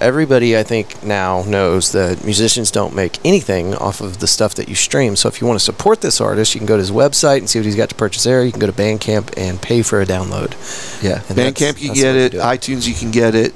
[0.00, 4.68] everybody I think now knows that musicians don't make anything off of the stuff that
[4.68, 5.16] you stream.
[5.16, 7.48] So if you want to support this artist, you can go to his website and
[7.50, 8.44] see what he's got to purchase there.
[8.44, 10.52] You can go to Bandcamp and pay for a download.
[11.02, 12.34] yeah, and Bandcamp you get it.
[12.34, 12.40] it.
[12.40, 13.54] iTunes you can get it.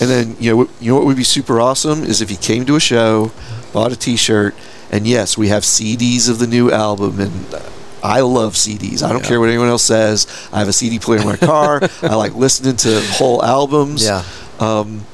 [0.00, 2.36] And then you know what- you know what would be super awesome is if you
[2.36, 3.32] came to a show,
[3.72, 4.54] bought a T-shirt,
[4.92, 7.54] and yes, we have CDs of the new album and.
[7.54, 7.60] uh,
[8.00, 9.02] I love CDs.
[9.02, 9.28] I don't Yeah.
[9.28, 10.28] care what anyone else says.
[10.52, 11.80] I have a CD player in my car.
[12.02, 14.04] I like listening to whole albums.
[14.04, 14.22] Yeah.
[14.60, 15.04] Um,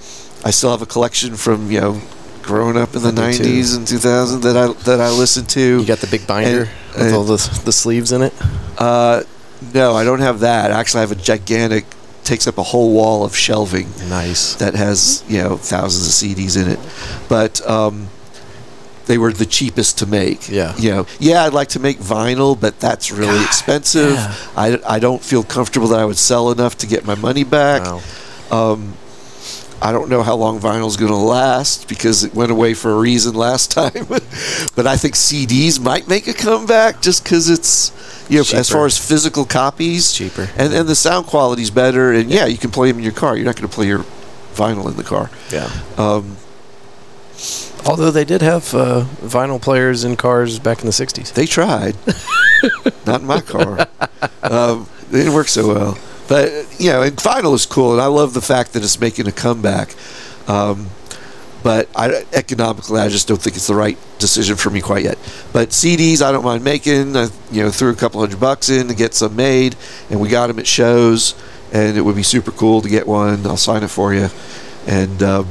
[0.45, 2.01] I still have a collection from you know
[2.43, 3.45] growing up in the I do too.
[3.45, 5.81] '90s and 2000 that I that I listened to.
[5.81, 8.33] You got the big binder And- with and- all the, the sleeves in it.
[8.79, 9.23] Uh,
[9.73, 10.71] no, I don't have that.
[10.71, 11.87] Actually, I have a gigantic,
[12.25, 14.55] takes up a whole wall of shelving Nice.
[14.57, 16.79] that has you know thousands of CDs in it.
[17.29, 18.09] But um,
[19.07, 20.49] they were the cheapest to make.
[20.51, 20.77] Yeah.
[20.77, 24.13] You know, yeah, I'd like to make vinyl, but that's really God, expensive.
[24.15, 24.35] yeah.
[24.57, 27.83] I, I don't feel comfortable that I would sell enough to get my money back.
[27.83, 28.03] Wow.
[28.51, 28.95] Um,
[29.85, 32.99] I don't know how long vinyl's going to last because it went away for a
[32.99, 34.07] reason last time.
[34.09, 37.93] but I think CDs might make a comeback just because it's,
[38.31, 40.49] you know, as far as physical copies, cheaper.
[40.57, 42.13] and and the sound quality's better.
[42.15, 43.37] And yeah, you can play them in your car.
[43.37, 44.05] You're not going to play your
[44.55, 45.31] vinyl in the car.
[45.53, 45.71] Yeah.
[45.99, 46.39] Um,
[47.87, 51.35] Although they did have uh, vinyl players in cars back in the 60s.
[51.35, 51.95] they tried,
[53.07, 53.87] not in my car.
[54.43, 55.99] Um, they didn't work so well.
[56.29, 59.27] But you know, and vinyl is cool, and I love the fact that it's making
[59.27, 59.95] a comeback.
[60.49, 60.91] Um,
[61.63, 65.19] but I, economically, I just don't think it's the right decision for me quite yet.
[65.53, 67.17] But CDs, I don't mind making.
[67.17, 69.77] I, you know, threw a couple hundred bucks in to get some made,
[70.11, 71.35] and we got them at shows,
[71.73, 73.47] and it would be super cool to get one.
[73.47, 74.29] I'll sign it for you,
[74.87, 75.47] and um,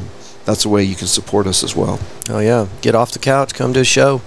[0.46, 2.00] that's a way you can support us as well.
[2.30, 2.68] Oh, yeah.
[2.82, 4.22] Get off the couch, come to a show.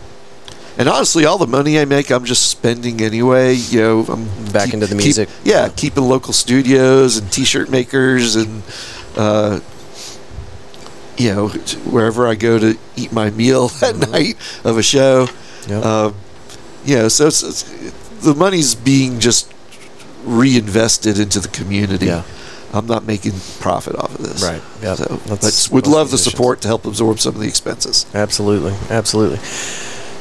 [0.78, 3.54] And honestly, all the money I make, I'm just spending anyway.
[3.54, 5.28] You know, I'm Back into the music.
[5.42, 8.62] yeah, keeping local studios and T-shirt makers, and
[9.16, 9.60] uh,
[11.16, 15.28] you know, wherever I go to eat my meal at night of a show.
[15.68, 15.84] Yep.
[15.84, 16.14] Um,
[16.84, 17.62] you know, so it's, it's,
[18.22, 19.52] the money's being just
[20.24, 22.06] reinvested into the community.
[22.06, 22.22] Yeah.
[22.72, 24.42] I'm not making profit off of this.
[24.42, 24.62] Right.
[24.82, 24.94] Yeah.
[24.96, 28.06] So, but would love the support to help absorb some of the expenses.
[28.12, 28.74] Absolutely.
[28.90, 29.38] Absolutely.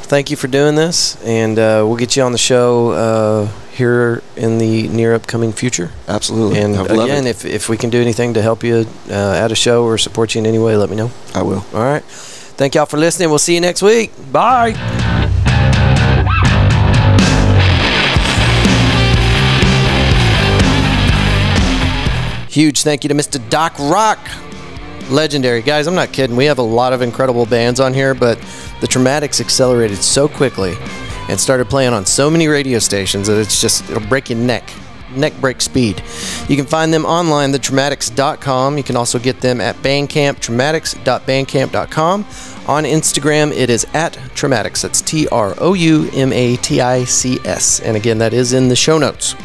[0.08, 4.22] Thank you for doing this, and uh, we'll get you on the show uh, here
[4.36, 5.92] in the near upcoming future.
[6.08, 6.60] Absolutely.
[6.60, 9.14] And I would love again, if, if we can do anything to help you uh,
[9.14, 11.10] at a show or support you in any way, let me know.
[11.34, 11.66] I will.
[11.74, 12.04] All right.
[12.04, 13.30] Thank y'all for listening.
[13.30, 14.12] We'll see you next week.
[14.32, 14.74] Bye.
[22.48, 23.50] Huge thank you to Mr.
[23.50, 24.20] Doc Roc.
[25.10, 25.62] Legendary.
[25.62, 26.36] Guys, I'm not kidding.
[26.36, 28.40] We have a lot of incredible bands on here, but
[28.82, 30.76] the Troumatics accelerated so quickly
[31.30, 34.70] and started playing on so many radio stations that it's just, it'll break your neck.
[35.16, 36.04] Neck break speed.
[36.50, 38.78] You can find them online, thetroumatics.com.
[38.78, 42.26] You can also get them at Bandcamp, troumatics.bandcamp.com.
[42.68, 44.82] On Instagram, it is at Troumatics.
[44.82, 47.80] That's T R O U M A T I C S.
[47.80, 49.36] And again, that is in the show notes.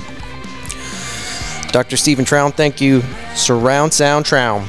[1.71, 1.97] Dr.
[1.97, 3.03] Stephen Troum, thank you.
[3.37, 4.67] Surround Sound Troum.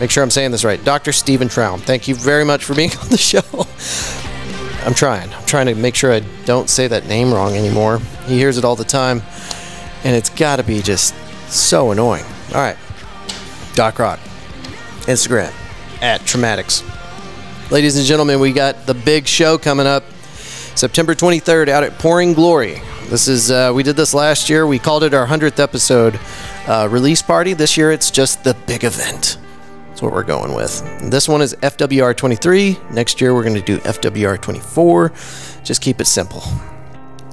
[0.00, 0.82] Make sure I'm saying this right.
[0.84, 1.12] Dr.
[1.12, 3.42] Stephen Troum, thank you very much for being on the show.
[4.84, 5.32] I'm trying.
[5.32, 8.00] I'm trying to make sure I don't say that name wrong anymore.
[8.26, 9.22] He hears it all the time,
[10.02, 11.14] and it's got to be just
[11.48, 12.24] so annoying.
[12.48, 12.76] All right.
[13.74, 14.18] Doc Roc,
[15.06, 15.52] Instagram,
[16.02, 16.82] at Troumatics.
[17.70, 20.04] Ladies and gentlemen, we got the big show coming up
[20.74, 22.82] September 23rd out at Pouring Glory.
[23.08, 24.66] This is uh, we did this last year.
[24.66, 26.18] We called it our 100th episode
[26.66, 27.52] uh, release party.
[27.54, 29.38] This year it's just the big event.
[30.02, 30.82] What we're going with.
[31.00, 32.76] This one is FWR 23.
[32.90, 35.12] Next year we're going to do FWR 24.
[35.62, 36.42] Just keep it simple.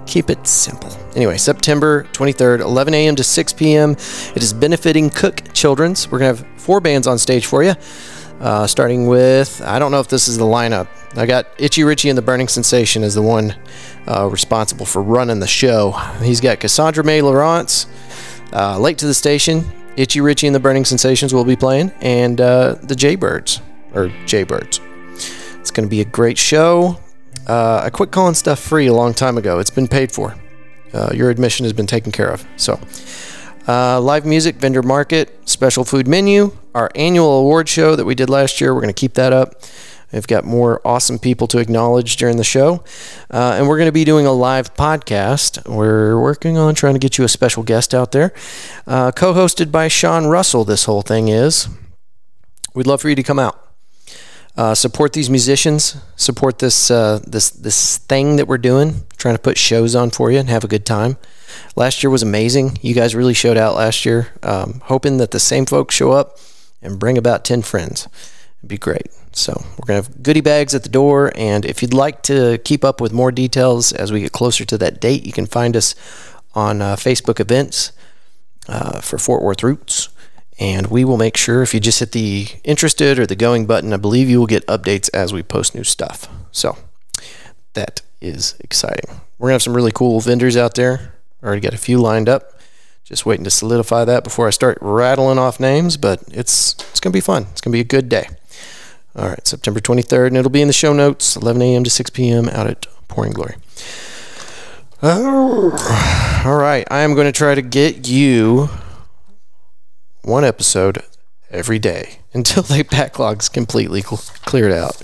[0.05, 0.91] Keep it simple.
[1.15, 3.15] Anyway, September 23rd, 11 a.m.
[3.15, 3.93] to 6 p.m.
[3.93, 6.11] It is benefiting Cook Children's.
[6.11, 7.73] We're going to have four bands on stage for you.
[8.39, 10.87] Uh, starting with, I don't know if this is the lineup.
[11.17, 13.55] I got Itchy Richie and the Burning Sensation is the one
[14.07, 15.93] uh, responsible for running the show.
[16.21, 17.87] He's got Cassandra May Laurence,
[18.53, 19.65] uh, Late to the Station,
[19.99, 23.59] Itchy Richie and the Burning Sensations will be playing, and uh, the Jaybirds,
[23.93, 24.79] or Jaybirds.
[25.59, 26.97] It's going to be a great show.
[27.45, 29.59] Uh, I quit calling stuff free a long time ago.
[29.59, 30.35] It's been paid for.
[30.93, 32.47] Uh, your admission has been taken care of.
[32.55, 32.79] So,
[33.67, 38.29] uh, live music, vendor market, special food menu, our annual award show that we did
[38.29, 38.73] last year.
[38.73, 39.61] We're going to keep that up.
[40.11, 42.83] We've got more awesome people to acknowledge during the show.
[43.29, 45.67] Uh, and we're going to be doing a live podcast.
[45.67, 48.33] We're working on trying to get you a special guest out there.
[48.87, 51.67] Uh, Co hosted by Sean Russell, this whole thing is.
[52.73, 53.65] We'd love for you to come out.
[54.57, 55.95] Uh, support these musicians.
[56.15, 59.03] Support this uh, this this thing that we're doing.
[59.15, 61.17] Trying to put shows on for you and have a good time.
[61.75, 62.77] Last year was amazing.
[62.81, 64.29] You guys really showed out last year.
[64.43, 66.37] Um, hoping that the same folks show up
[66.81, 68.07] and bring about ten friends.
[68.59, 69.07] It'd be great.
[69.31, 71.31] So we're gonna have goodie bags at the door.
[71.35, 74.77] And if you'd like to keep up with more details as we get closer to
[74.77, 75.95] that date, you can find us
[76.53, 77.91] on uh, Facebook events
[78.67, 80.09] uh, for Fort Worth Roots
[80.59, 83.93] and we will make sure if you just hit the interested or the going button,
[83.93, 86.27] I believe you will get updates as we post new stuff.
[86.51, 86.77] So
[87.73, 89.21] that is exciting.
[89.37, 91.15] We're gonna have some really cool vendors out there.
[91.41, 92.59] Already got a few lined up.
[93.05, 97.13] Just waiting to solidify that before I start rattling off names, but it's it's gonna
[97.13, 97.47] be fun.
[97.51, 98.27] It's gonna be a good day.
[99.19, 101.83] All right, September 23rd, and it'll be in the show notes, 11 a.m.
[101.83, 102.47] to 6 p.m.
[102.47, 103.55] out at Pouring Glory.
[105.03, 108.69] All right, I am going to try to get you
[110.21, 111.03] one episode
[111.51, 114.95] every day until the backlog's completely cl- cleared out.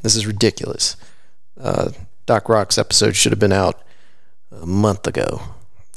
[0.00, 0.96] This is ridiculous.
[1.60, 1.90] Uh,
[2.24, 3.82] Doc Roc's episode should have been out
[4.50, 5.42] a month ago.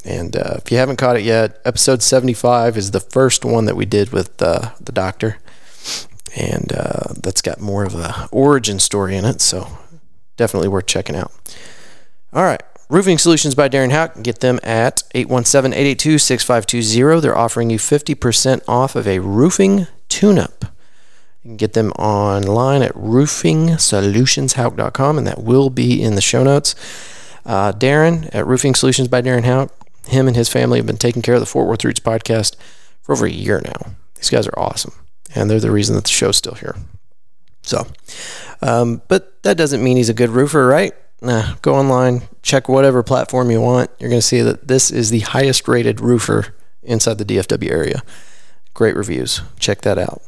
[0.04, 3.76] And uh, if you haven't caught it yet, episode 75 is the first one that
[3.76, 5.38] we did with uh, the doctor.
[6.36, 9.66] And uh, that's got more of a origin story in it, so
[10.36, 11.32] definitely worth checking out.
[12.32, 12.62] All right.
[12.88, 14.22] Roofing Solutions by Darren Houck.
[14.22, 17.20] Get them at 817 882 6520.
[17.20, 20.64] They're offering you 50% off of a roofing tune up.
[21.42, 26.74] You can get them online at roofingsolutionshauk.com, and that will be in the show notes.
[27.44, 29.72] Uh, Darren at Roofing Solutions by Darren Houck,
[30.06, 32.54] him and his family have been taking care of the Fort Worth Roots podcast
[33.00, 33.94] for over a year now.
[34.14, 34.92] These guys are awesome,
[35.34, 36.76] and they're the reason that the show's still here.
[37.62, 37.86] So,
[38.60, 40.94] um, but that doesn't mean he's a good roofer, right?
[41.20, 43.90] Nah, go online, check whatever platform you want.
[43.98, 48.02] You're going to see that this is the highest rated roofer inside the DFW area.
[48.74, 49.40] Great reviews.
[49.58, 50.22] Check that out.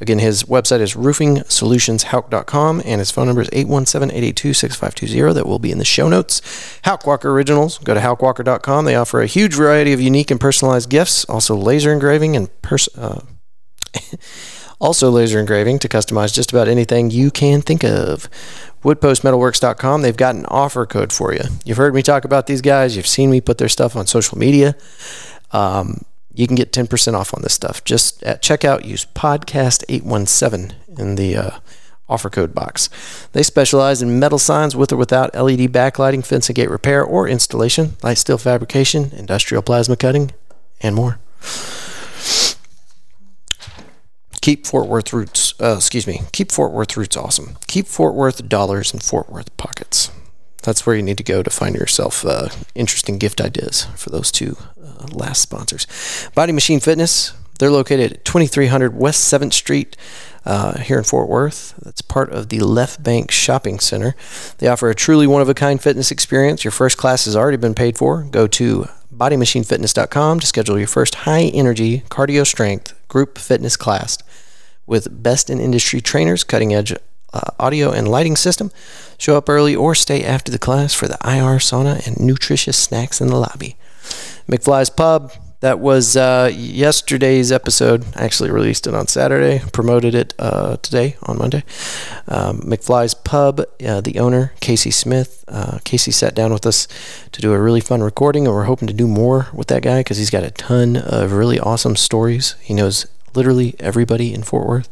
[0.00, 5.34] Again, his website is roofingsolutionshauk.com and his phone number is 817-882-6520.
[5.34, 6.40] That will be in the show notes.
[6.84, 7.78] Houck Walker Originals.
[7.78, 8.84] Go to houckwalker.com.
[8.84, 12.88] They offer a huge variety of unique and personalized gifts, also laser engraving and pers-
[12.96, 13.22] uh,
[14.80, 18.28] also laser engraving to customize just about anything you can think of
[18.82, 20.02] woodpostmetalworks.com.
[20.02, 21.42] They've got an offer code for you.
[21.64, 22.96] You've heard me talk about these guys.
[22.96, 24.76] You've seen me put their stuff on social media.
[25.50, 26.02] Um,
[26.32, 27.82] you can get 10% off on this stuff.
[27.82, 31.58] Just at checkout, use podcast817 in the uh,
[32.08, 32.88] offer code box.
[33.32, 37.26] They specialize in metal signs with or without LED backlighting, fence and gate repair or
[37.26, 40.30] installation, light steel fabrication, industrial plasma cutting,
[40.80, 41.18] and more
[44.48, 45.52] keep Fort Worth roots.
[45.60, 46.22] Uh, excuse me.
[46.32, 47.58] Keep Fort Worth roots awesome.
[47.66, 50.10] Keep Fort Worth dollars in Fort Worth pockets.
[50.62, 54.32] That's where you need to go to find yourself uh, interesting gift ideas for those
[54.32, 55.86] two uh, last sponsors.
[56.34, 57.34] Body Machine Fitness.
[57.58, 59.98] They're located at 2300 West 7th Street
[60.46, 61.74] uh, here in Fort Worth.
[61.82, 64.16] That's part of the Left Bank Shopping Center.
[64.58, 66.64] They offer a truly one of a kind fitness experience.
[66.64, 68.22] Your first class has already been paid for.
[68.22, 74.16] Go to bodymachinefitness.com to schedule your first high energy cardio strength group fitness class
[74.88, 76.92] with best in industry trainers, cutting edge
[77.32, 78.70] uh, audio and lighting system.
[79.18, 83.20] Show up early or stay after the class for the IR sauna and nutritious snacks
[83.20, 83.76] in the lobby.
[84.48, 85.32] McFly's Pub.
[85.60, 88.04] That was uh, yesterday's episode.
[88.14, 91.64] I actually released it on Saturday, promoted it uh, today on Monday.
[92.28, 95.44] Um, McFly's Pub, uh, the owner, Casey Smith.
[95.48, 96.86] Uh, Casey sat down with us
[97.32, 99.98] to do a really fun recording, and we're hoping to do more with that guy
[99.98, 102.54] because he's got a ton of really awesome stories.
[102.60, 104.88] He knows literally everybody in Fort Worth.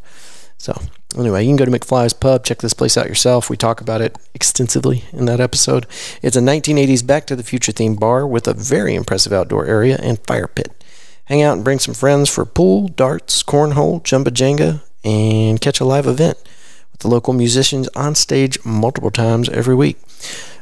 [0.59, 0.81] So,
[1.17, 3.51] anyway, you can go to McFly's Pub, check this place out yourself.
[3.51, 5.87] We talk about it extensively in that episode.
[6.23, 9.99] It's a 1980s Back to the Future themed bar with a very impressive outdoor area
[10.03, 10.73] and fire pit.
[11.27, 15.85] Hang out and bring some friends for pool, darts, cornhole, jumba jenga, and catch a
[15.85, 16.39] live event
[16.93, 19.99] with the local musicians on stage multiple times every week.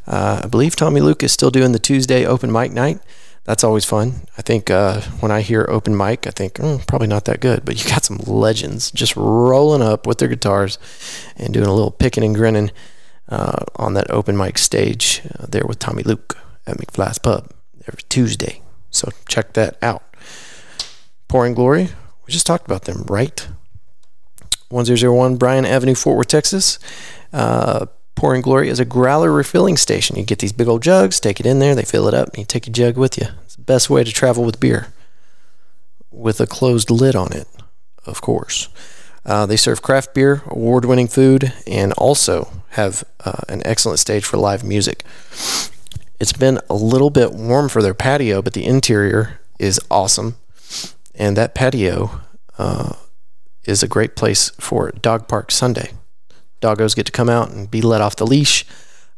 [0.07, 3.01] Uh, I believe Tommy Luke is still doing the Tuesday open mic night
[3.45, 4.23] that's always fun.
[4.39, 7.65] I think uh, when I hear open mic, I think mm, probably not that good,
[7.65, 10.79] but you got some legends just rolling up with their guitars
[11.37, 12.71] and doing a little picking and grinning
[13.29, 17.51] uh, on that open mic stage uh, there with Tommy Luke at McFly's Pub
[17.87, 18.62] every Tuesday.
[18.91, 20.03] So check that out.
[21.29, 21.89] Pouring Glory,
[22.27, 23.47] We just talked about them, right?
[24.69, 26.79] 1001 Bryan Avenue, Fort Worth, Texas.
[28.15, 30.16] Pouring Glory is a growler refilling station.
[30.16, 32.39] You get these big old jugs, take it in there, they fill it up, and
[32.39, 33.27] you take your jug with you.
[33.45, 34.93] It's the best way to travel with beer,
[36.11, 37.49] with a closed lid on it,
[38.07, 38.69] of course.
[39.27, 44.24] Uh, they serve craft beer, award winning food, and also have uh, an excellent stage
[44.24, 45.05] for live music.
[46.20, 50.36] It's been a little bit warm for their patio, but the interior is awesome.
[51.15, 52.20] And that patio
[52.59, 52.95] uh,
[53.65, 55.93] is a great place for Dog Park Sunday.
[56.65, 58.65] Doggos get to come out and be let off the leash,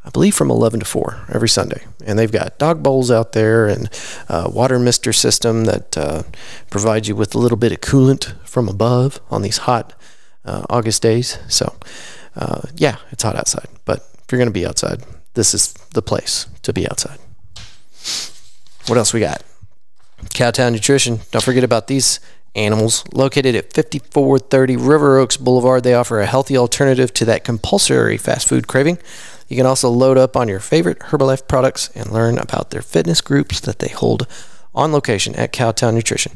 [0.05, 1.85] I believe from 11 to 4 every Sunday.
[2.05, 3.89] And they've got dog bowls out there and
[4.29, 6.25] a water mister system that uh,
[6.71, 9.95] provides you with a little bit of coolant from above on these hot
[10.45, 11.39] uh, August days.
[11.49, 11.77] So,
[12.35, 13.69] uh, yeah, it's hot outside.
[13.85, 15.05] But if you're going to be outside,
[15.35, 17.19] this is the place to be outside.
[18.87, 19.43] What else we got?
[20.31, 21.21] Cowtown Nutrition.
[21.31, 22.19] Don't forget about these
[22.57, 23.05] animals.
[23.13, 28.49] Located at 5430 River Oaks Boulevard, they offer a healthy alternative to that compulsory fast
[28.49, 28.99] food craving.
[29.49, 33.21] You can also load up on your favorite Herbalife products and learn about their fitness
[33.21, 34.27] groups that they hold
[34.75, 36.33] on location at Cowtown Nutrition.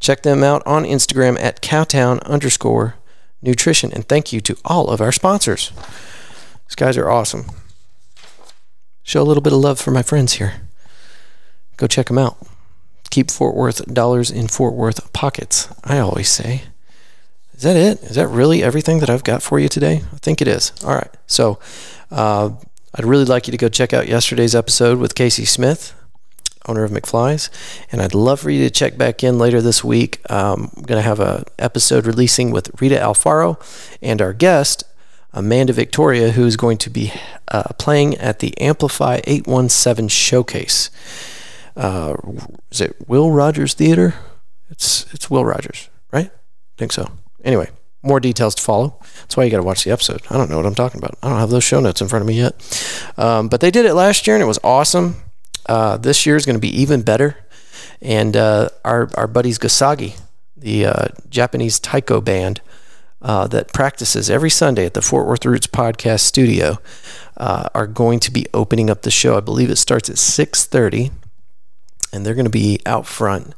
[0.00, 2.96] Check them out on Instagram at cowtown underscore
[3.42, 3.92] nutrition.
[3.92, 5.72] And thank you to all of our sponsors.
[6.68, 7.46] These guys are awesome.
[9.02, 10.54] Show a little bit of love for my friends here.
[11.76, 12.36] Go check them out.
[13.16, 16.64] Keep Fort Worth dollars in Fort Worth pockets, I always say.
[17.54, 18.02] Is that it?
[18.02, 20.02] Is that really everything that I've got for you today?
[20.12, 20.70] I think it is.
[20.84, 21.08] All right.
[21.26, 21.58] So
[22.10, 22.50] uh,
[22.94, 25.94] I'd really like you to go check out yesterday's episode with Casey Smith,
[26.66, 27.48] owner of McFly's,
[27.90, 30.20] and I'd love for you to check back in later this week.
[30.30, 33.58] Um, I'm going to have a episode releasing with Rita Alfaro
[34.02, 34.84] and our guest
[35.32, 37.14] Amanda Victoria, who's going to be
[37.48, 40.90] uh, playing at the Amplify 817 showcase.
[41.76, 42.16] Uh,
[42.70, 44.14] is it Will Rogers Theater?
[44.70, 46.30] It's it's Will Rogers, right?
[46.30, 47.10] I think so.
[47.44, 47.68] Anyway,
[48.02, 48.98] more details to follow.
[49.20, 50.22] That's why you got to watch the episode.
[50.30, 51.16] I don't know what I'm talking about.
[51.22, 52.54] I don't have those show notes in front of me yet.
[53.16, 55.16] Um, but they did it last year and it was awesome.
[55.66, 57.36] Uh, this year is going to be even better.
[58.00, 60.18] And uh, our our buddies Gasagi,
[60.56, 62.60] the uh, Japanese taiko band
[63.22, 66.78] uh, that practices every Sunday at the Fort Worth Roots Podcast Studio,
[67.36, 69.36] uh, are going to be opening up the show.
[69.36, 71.10] I believe it starts at 6:30
[72.12, 73.54] and they're going to be out front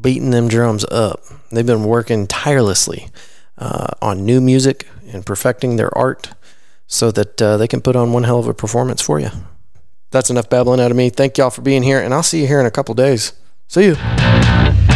[0.00, 1.22] beating them drums up.
[1.50, 3.08] They've been working tirelessly
[3.58, 6.30] uh, on new music and perfecting their art
[6.86, 9.30] so that uh, they can put on one hell of a performance for you.
[10.10, 11.08] That's enough babbling out of me.
[11.08, 13.32] Thank y'all for being here, and I'll see you here in a couple days.
[13.68, 14.91] See you.